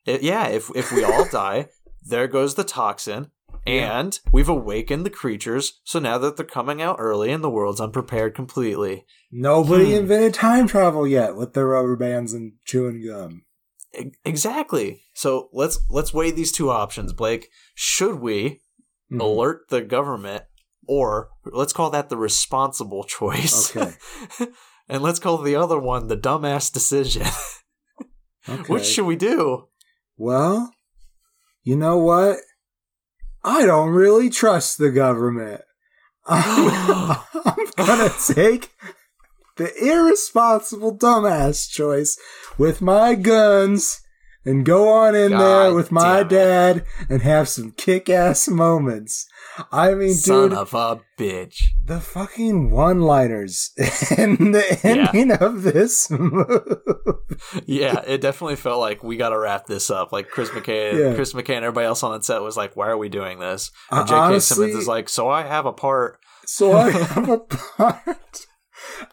[0.05, 1.69] It- yeah, if if we all die,
[2.01, 3.31] there goes the toxin.
[3.65, 3.97] Yeah.
[3.99, 7.79] And we've awakened the creatures, so now that they're coming out early and the world's
[7.79, 9.05] unprepared completely.
[9.31, 10.01] Nobody Hmm.
[10.01, 13.43] invented time travel yet with their rubber bands and chewing gum.
[14.25, 15.03] Exactly.
[15.13, 17.49] So let's let's weigh these two options, Blake.
[17.75, 18.61] Should we
[19.11, 19.21] Mhm.
[19.21, 20.43] alert the government,
[20.87, 23.75] or let's call that the responsible choice.
[23.77, 23.93] Okay.
[24.87, 27.27] and let's call the other one the dumbass decision.
[28.49, 28.73] Okay.
[28.73, 29.69] Which should we do?
[30.17, 30.73] Well,
[31.63, 32.39] you know what?
[33.43, 35.61] I don't really trust the government.
[36.25, 38.71] I'm, I'm gonna take
[39.57, 42.17] the irresponsible dumbass choice
[42.57, 44.01] with my guns
[44.45, 49.25] and go on in God there with my dad and have some kick ass moments.
[49.71, 51.63] I mean, Son dude, of a bitch.
[51.85, 53.71] the fucking one liners
[54.17, 55.09] in the Yeah.
[55.13, 56.75] ending of this movie.
[57.65, 60.11] Yeah, it definitely felt like we got to wrap this up.
[60.11, 61.15] Like Chris McKay, Yeah.
[61.15, 63.71] Chris McKay, and everybody else on the set was like, "Why are we doing this?"
[63.91, 64.19] Uh, And J.K.
[64.19, 68.45] honestly- Simmons is like, "So I have a part." So I have a part,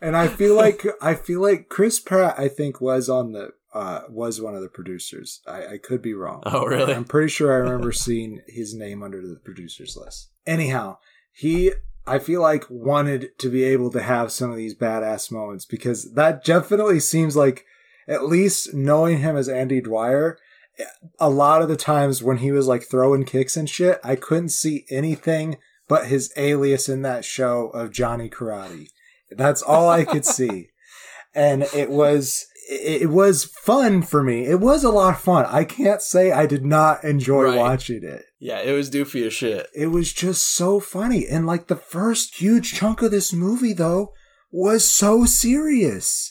[0.02, 2.38] and I feel like I feel like Chris Pratt.
[2.38, 5.40] I think was on the uh, was one of the producers.
[5.46, 6.42] I, I could be wrong.
[6.44, 6.92] Oh, really?
[6.92, 10.29] I'm pretty sure I remember seeing his name under the producers list.
[10.46, 10.98] Anyhow,
[11.32, 11.72] he
[12.06, 16.12] I feel like wanted to be able to have some of these badass moments because
[16.14, 17.64] that definitely seems like
[18.08, 20.38] at least knowing him as Andy Dwyer.
[21.18, 24.48] A lot of the times when he was like throwing kicks and shit, I couldn't
[24.48, 28.88] see anything but his alias in that show of Johnny Karate.
[29.30, 30.68] That's all I could see.
[31.32, 34.46] And it was it, it was fun for me.
[34.46, 35.44] It was a lot of fun.
[35.46, 37.56] I can't say I did not enjoy Right.
[37.58, 38.22] watching it.
[38.38, 39.66] Yeah, it was doofy as shit.
[39.74, 41.26] It was just so funny.
[41.26, 44.12] And like the first huge chunk of this movie though
[44.50, 46.30] was so serious.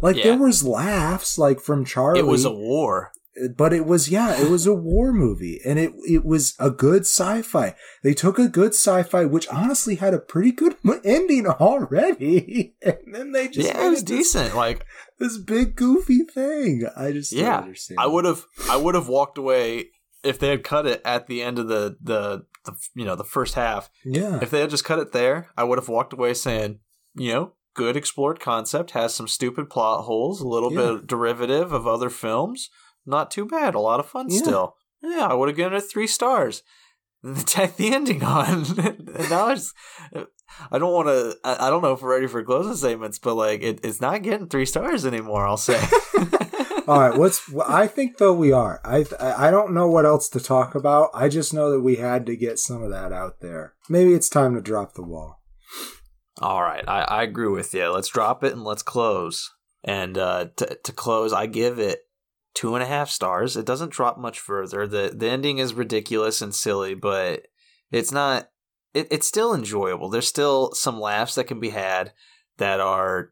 [0.00, 0.24] Like Yeah.
[0.24, 3.12] there was laughs like from Charlie It was a war.
[3.56, 7.02] but it was yeah, it was a war movie, and it it was a good
[7.02, 7.74] sci-fi.
[8.02, 13.32] They took a good sci-fi, which honestly had a pretty good ending already, and then
[13.32, 14.54] they just yeah, it was this- decent.
[14.56, 14.84] Like
[15.18, 16.86] This big goofy thing.
[16.96, 17.98] I just don't Yeah, understand.
[18.00, 19.86] I would have I would have walked away
[20.22, 23.24] if they had cut it at the end of the the, the you know the
[23.24, 23.90] first half.
[24.04, 26.80] Yeah, If they had just cut it there, I would have walked away saying,
[27.14, 30.92] you know, good explored concept, has some stupid plot holes, a little Yeah.
[30.96, 32.68] bit derivative of other films.
[33.06, 34.38] Not too bad, a lot of fun Yeah.
[34.38, 34.76] still.
[35.02, 36.62] Yeah, I would have given it three stars.
[37.46, 38.64] Tack the ending on.
[38.78, 39.72] and now it's
[40.70, 41.36] I don't want to.
[41.44, 44.22] I I don't know if we're ready for closing statements, but like it, it's not
[44.22, 45.46] getting three stars anymore.
[45.46, 45.80] I'll say.
[46.88, 48.80] All right, what's I think though we are.
[48.84, 51.10] I I don't know what else to talk about.
[51.14, 53.74] I just know that we had to get some of that out there.
[53.88, 55.42] Maybe it's time to drop the wall.
[56.40, 57.88] All right, I, I agree with you.
[57.88, 59.50] Let's drop it and let's close.
[59.82, 62.05] And uh, to to close, I give it
[62.56, 63.56] two and a half stars.
[63.56, 64.86] It doesn't drop much further.
[64.88, 67.42] the The ending is ridiculous and silly, but
[67.92, 68.48] it's not.
[68.94, 70.08] It, it's still enjoyable.
[70.08, 72.12] There's still some laughs that can be had
[72.58, 73.30] that are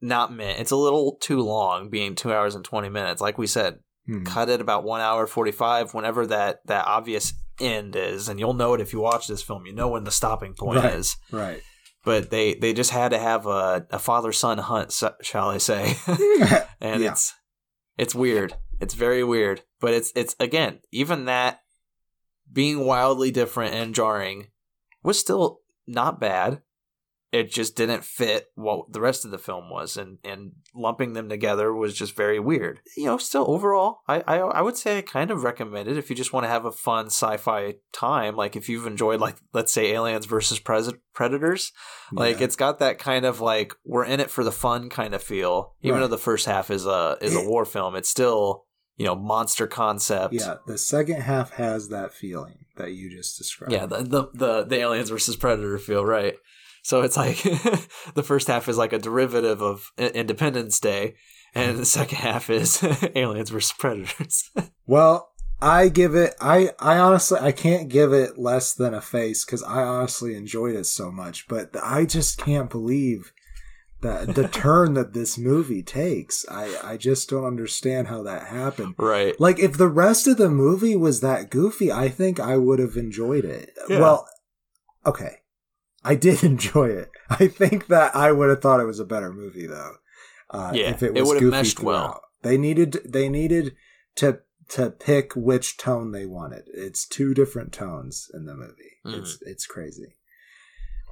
[0.00, 0.60] not meant.
[0.60, 3.20] It's a little too long, being two hours and twenty minutes.
[3.22, 4.24] Like we said, Hmm.
[4.24, 5.94] cut it about one hour forty five.
[5.94, 9.66] Whenever that that obvious end is, and you'll know it if you watch this film.
[9.66, 10.94] You know when the stopping point Right.
[10.94, 11.60] is Right.
[12.04, 14.92] but they they just had to have a, a father son hunt,
[15.22, 15.94] shall I say?
[16.80, 17.12] and Yeah.
[17.12, 17.34] it's
[17.98, 18.54] it's weird.
[18.80, 21.60] It's very weird, but it's it's again even that
[22.50, 24.48] being wildly different and jarring
[25.02, 26.62] was still not bad.
[27.30, 31.28] It just didn't fit what the rest of the film was, and and lumping them
[31.28, 32.80] together was just very weird.
[32.96, 36.08] You know, still overall, I I, I would say I kind of recommend it if
[36.08, 38.34] you just want to have a fun sci-fi time.
[38.36, 41.72] Like if you've enjoyed like let's say Aliens versus Pres- Predators,
[42.12, 45.22] like it's got that kind of like we're in it for the fun kind of
[45.22, 45.74] feel.
[45.82, 46.00] Even Right.
[46.02, 48.64] though the first half is a is a war film, it's still
[48.96, 50.32] you know monster concept.
[50.32, 53.72] Yeah, the second half has that feeling that you just described.
[53.72, 56.34] Yeah, the, the the the aliens versus predator feel right.
[56.82, 57.42] So it's like
[58.14, 61.14] the first half is like a derivative of Independence Day,
[61.54, 62.82] and the second half is
[63.14, 64.50] aliens versus predators.
[64.86, 66.34] Well, I give it.
[66.40, 70.74] I I honestly I can't give it less than a face because I honestly enjoyed
[70.74, 71.46] it so much.
[71.46, 73.32] But I just can't believe
[74.00, 76.46] that the turn that this movie takes.
[76.48, 78.94] I I just don't understand how that happened.
[78.96, 79.38] right.
[79.38, 82.96] Like if the rest of the movie was that goofy, I think I would have
[82.96, 83.72] enjoyed it.
[83.90, 83.98] Yeah.
[83.98, 84.26] Well,
[85.04, 85.38] okay.
[86.08, 87.10] I did enjoy it.
[87.28, 89.92] I think that I would have thought it was a better movie though.
[90.50, 92.22] Uh, Yeah, if it it was would have goofy meshed well.
[92.42, 93.74] They needed they needed
[94.16, 94.40] to
[94.70, 96.64] to pick which tone they wanted.
[96.72, 98.94] It's two different tones in the movie.
[99.06, 99.18] Mhm.
[99.20, 100.14] It's it's crazy.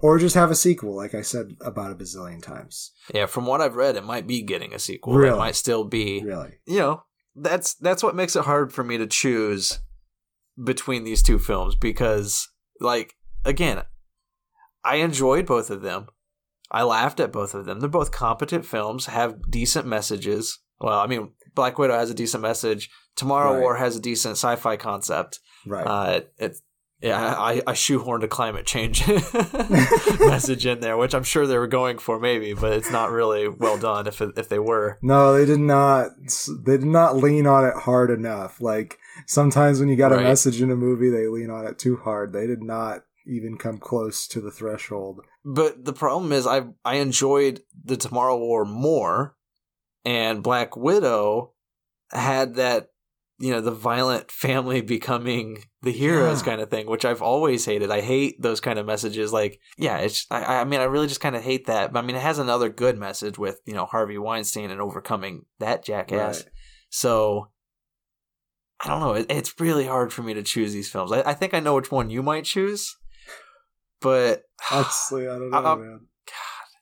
[0.03, 2.93] Or just have a sequel, like I said about a bazillion times.
[3.15, 5.15] Yeah, from what I've read, it might be getting a sequel.
[5.15, 5.35] Really?
[5.35, 6.23] It might still be.
[6.23, 6.59] Really.
[6.67, 7.03] You know,
[7.35, 9.79] that's that's what makes it hard for me to choose
[10.63, 12.47] between these two films because,
[12.81, 13.83] like, again,
[14.87, 16.07] I enjoyed both of them.
[16.71, 17.81] I laughed at both of them.
[17.81, 20.59] They're both competent films, have decent messages.
[20.81, 22.91] Well, I mean, Black Widow has a decent message.
[23.17, 23.61] Tomorrow Right.
[23.61, 25.41] War has a decent sci-fi concept.
[25.67, 25.87] Right.
[25.87, 26.63] Uh, it's
[27.03, 29.07] yeah, I, I shoehorned a climate change
[30.21, 33.49] message in there, which I'm sure they were going for, maybe, but it's not really
[33.49, 34.99] well done if if they were.
[35.03, 36.13] No, they did not.
[36.65, 38.63] They did not lean on it hard enough.
[38.63, 41.97] Like sometimes when you got a message in a movie, they lean on it too
[41.99, 42.33] hard.
[42.33, 45.21] They did not even come close to the threshold.
[45.45, 49.37] But the problem is, I I enjoyed the Tomorrow War more,
[50.05, 51.53] and Black Widow
[52.13, 52.89] had that
[53.39, 56.47] you know the violent family becoming the heroes Yeah.
[56.47, 57.91] kind of thing, which I've always hated.
[57.91, 59.33] I hate those kind of messages.
[59.33, 61.93] Like, yeah, it's I I mean I really just kind of hate that.
[61.93, 65.45] But I mean, it has another good message with you know Harvey Weinstein and overcoming
[65.59, 66.45] that jackass.
[66.45, 66.53] Right.
[66.91, 67.51] So.
[68.85, 69.15] I don't know.
[69.15, 71.11] It, it's really hard for me to choose these films.
[71.11, 72.95] I, I think I know which one you might choose,
[74.01, 76.01] but Honestly, I don't know, I- I'm- man.
[76.27, 76.33] God.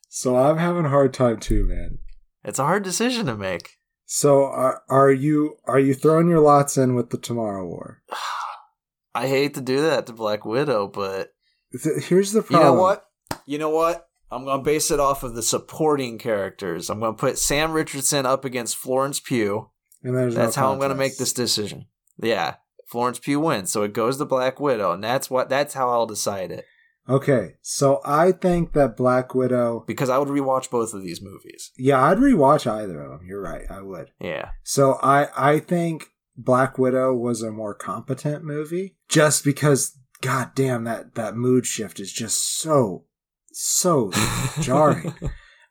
[0.08, 1.98] So I'm having a hard time too, man.
[2.44, 3.70] it's a hard decision to make.
[4.06, 8.02] So are are you are you throwing your lots in with the Tomorrow War?
[9.14, 11.30] I hate to do that to Black Widow, but
[11.72, 12.60] Here's the problem.
[12.60, 13.04] you know what?
[13.46, 14.06] You know what?
[14.30, 16.88] I'm going to base it off of the supporting characters.
[16.90, 19.70] I'm going to put Sam Richardson up against Florence Pugh.
[20.02, 21.86] And there's no That's how I'm going to make this decision.
[22.20, 22.56] Yeah,
[22.88, 26.06] Florence Pugh wins, so it goes to Black Widow, and that's what that's how I'll
[26.06, 26.64] decide it.
[27.08, 29.84] Okay, so I think that Black Widow.
[29.86, 31.70] Because I would rewatch both of these movies.
[31.76, 33.26] Yeah, I'd rewatch either of them.
[33.26, 34.10] You're right, I would.
[34.18, 34.50] Yeah.
[34.62, 40.84] So I I think Black Widow was a more competent movie just because god damn
[40.84, 43.04] that that mood shift is just so
[43.52, 44.10] so
[44.60, 45.14] jarring.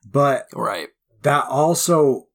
[0.05, 0.89] But right.
[1.23, 2.27] that also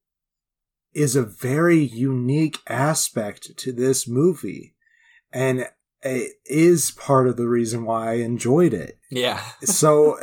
[0.92, 4.74] is a very unique aspect to this movie
[5.32, 5.68] and
[6.02, 9.42] it is part of the reason why I enjoyed it Yeah.
[9.62, 10.16] so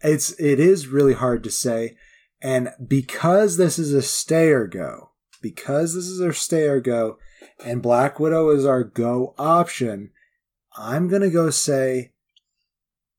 [0.00, 1.96] it's it is really hard to say
[2.42, 5.10] and because this is a stay or go
[5.42, 7.18] because this is our stay or go
[7.64, 10.10] and black widow is our go option
[10.76, 12.12] i'm gonna go say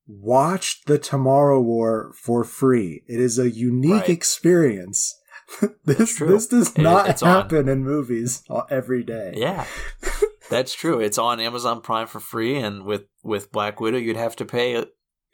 [0.07, 4.09] watch the tomorrow war for free it is a unique Right.
[4.09, 5.19] experience
[5.86, 7.30] this this does It- not on.
[7.30, 9.65] happen in movies every day Yeah.
[10.50, 11.00] That's true.
[11.00, 14.86] It's on Amazon Prime for free, and with with Black Widow, you'd have to pay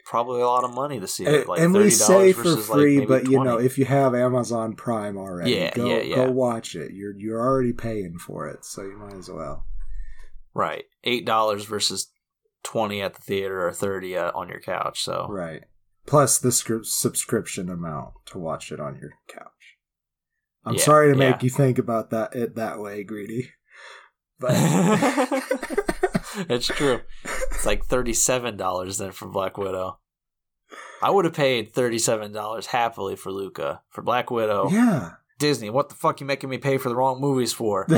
[0.06, 1.48] probably a lot of money to see it.
[1.48, 3.86] Like and we $30 say for versus, like, free, maybe but you know, if you
[3.86, 6.16] have Amazon Prime already, Yeah, go yeah, yeah.
[6.16, 6.92] go watch it.
[6.94, 9.66] You're you're already paying for it, so you might as well.
[10.54, 12.12] right, eight dollars versus
[12.64, 15.02] twenty at the theater or thirty uh, on your couch.
[15.04, 15.64] So Right.
[16.06, 19.78] Plus the scri- subscription amount to watch it on your couch.
[20.66, 21.44] I'm Yeah, sorry to make yeah.
[21.44, 23.52] you think about that it that way, greedy.
[24.40, 24.52] But
[26.50, 27.02] it's true.
[27.24, 30.00] It's like thirty seven dollars then for Black Widow.
[31.02, 34.70] I would have paid thirty seven dollars happily for Luca for Black Widow.
[34.70, 35.12] yeah.
[35.40, 37.86] Disney, what the fuck you making me pay for the wrong movies for?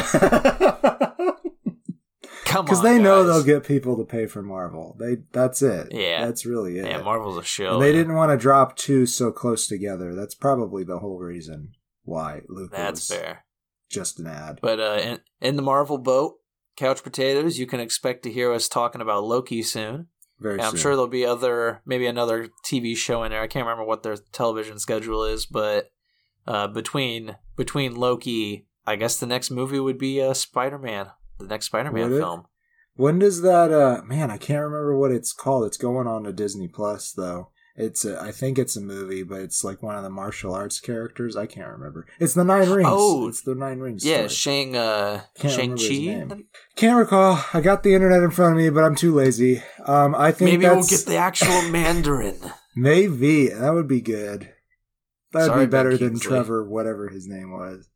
[2.45, 4.95] Come on, Because they know they'll get people to pay for Marvel.
[4.99, 5.90] They that's it.
[5.91, 6.26] Yeah.
[6.26, 6.86] That's really it.
[6.86, 7.74] Yeah, Marvel's a show.
[7.74, 7.98] And they yeah.
[7.98, 10.16] didn't want to drop two so close together.
[10.16, 12.76] That's probably the whole reason why Luca.
[12.76, 13.44] That's was fair.
[13.95, 14.59] Just an ad.
[14.61, 16.35] But uh, in, in the Marvel boat,
[16.77, 20.07] Couch Potatoes, you can expect to hear us talking about Loki soon.
[20.39, 20.80] Very I'm soon.
[20.80, 23.41] sure there'll be other, maybe another TV show in there.
[23.41, 25.89] I can't remember what their television schedule is, but
[26.45, 31.07] uh, between between Loki, I guess the next movie would be uh, Spider Man,
[31.39, 32.19] the next Spider Man Would it?
[32.19, 32.43] film.
[32.97, 33.72] When does that?
[33.72, 35.65] uh Man, I can't remember what it's called.
[35.65, 37.49] It's going on to Disney Plus though.
[37.77, 40.80] It's a, I think it's a movie, but it's like one of the martial arts
[40.80, 41.35] characters.
[41.35, 42.06] I can't remember.
[42.19, 42.88] It's the Nine Rings.
[42.89, 43.27] Oh.
[43.27, 44.06] it's the Nine Rings.
[44.06, 44.30] Yeah, story.
[44.30, 46.30] Shang uh, Can't Shang remember his name.
[46.30, 46.35] Chi.
[46.77, 47.43] Can't recall.
[47.53, 49.61] I got the internet in front of me, but I'm too lazy.
[49.85, 52.39] Um, I think Maybe we'll get the actual Mandarin.
[52.77, 54.53] maybe that would be good.
[55.34, 56.18] That'd Sorry, be better than.
[56.18, 57.89] Trevor, whatever his name was.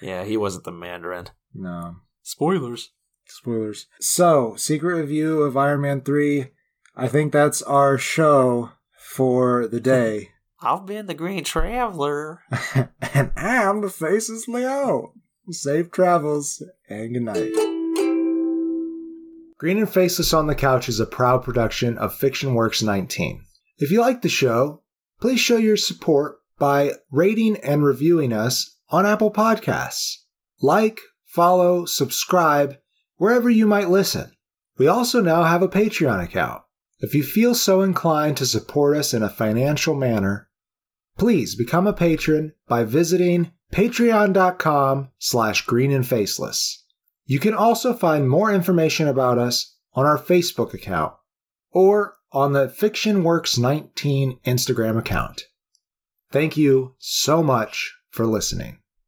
[0.00, 1.28] Yeah, he wasn't the Mandarin.
[1.54, 2.90] No Spoilers.
[3.28, 3.86] spoilers.
[4.00, 6.48] So, secret review of Iron Man three.
[6.96, 8.72] I think that's our show
[9.12, 10.30] for the day.
[10.62, 12.40] I've been the Green Traveler.
[13.14, 15.12] and I'm the Faces Leo.
[15.50, 17.52] Safe travels and good night.
[19.58, 23.44] Green and Faceless on the Couch is a proud production of Fiction Works 19.
[23.78, 24.82] If you like the show,
[25.20, 30.16] please show your support by rating and reviewing us on Apple Podcasts.
[30.60, 32.76] Like, follow, subscribe
[33.16, 34.32] wherever you might listen.
[34.78, 36.62] We also now have a Patreon account.
[37.02, 40.48] If you feel so inclined to support us in a financial manner,
[41.18, 46.84] please become a patron by visiting patreon.com slash green and faceless.
[47.24, 51.14] You can also find more information about us on our Facebook account
[51.72, 55.42] or on the FictionWorks 19 Instagram account.
[56.30, 58.81] Thank you so much for listening.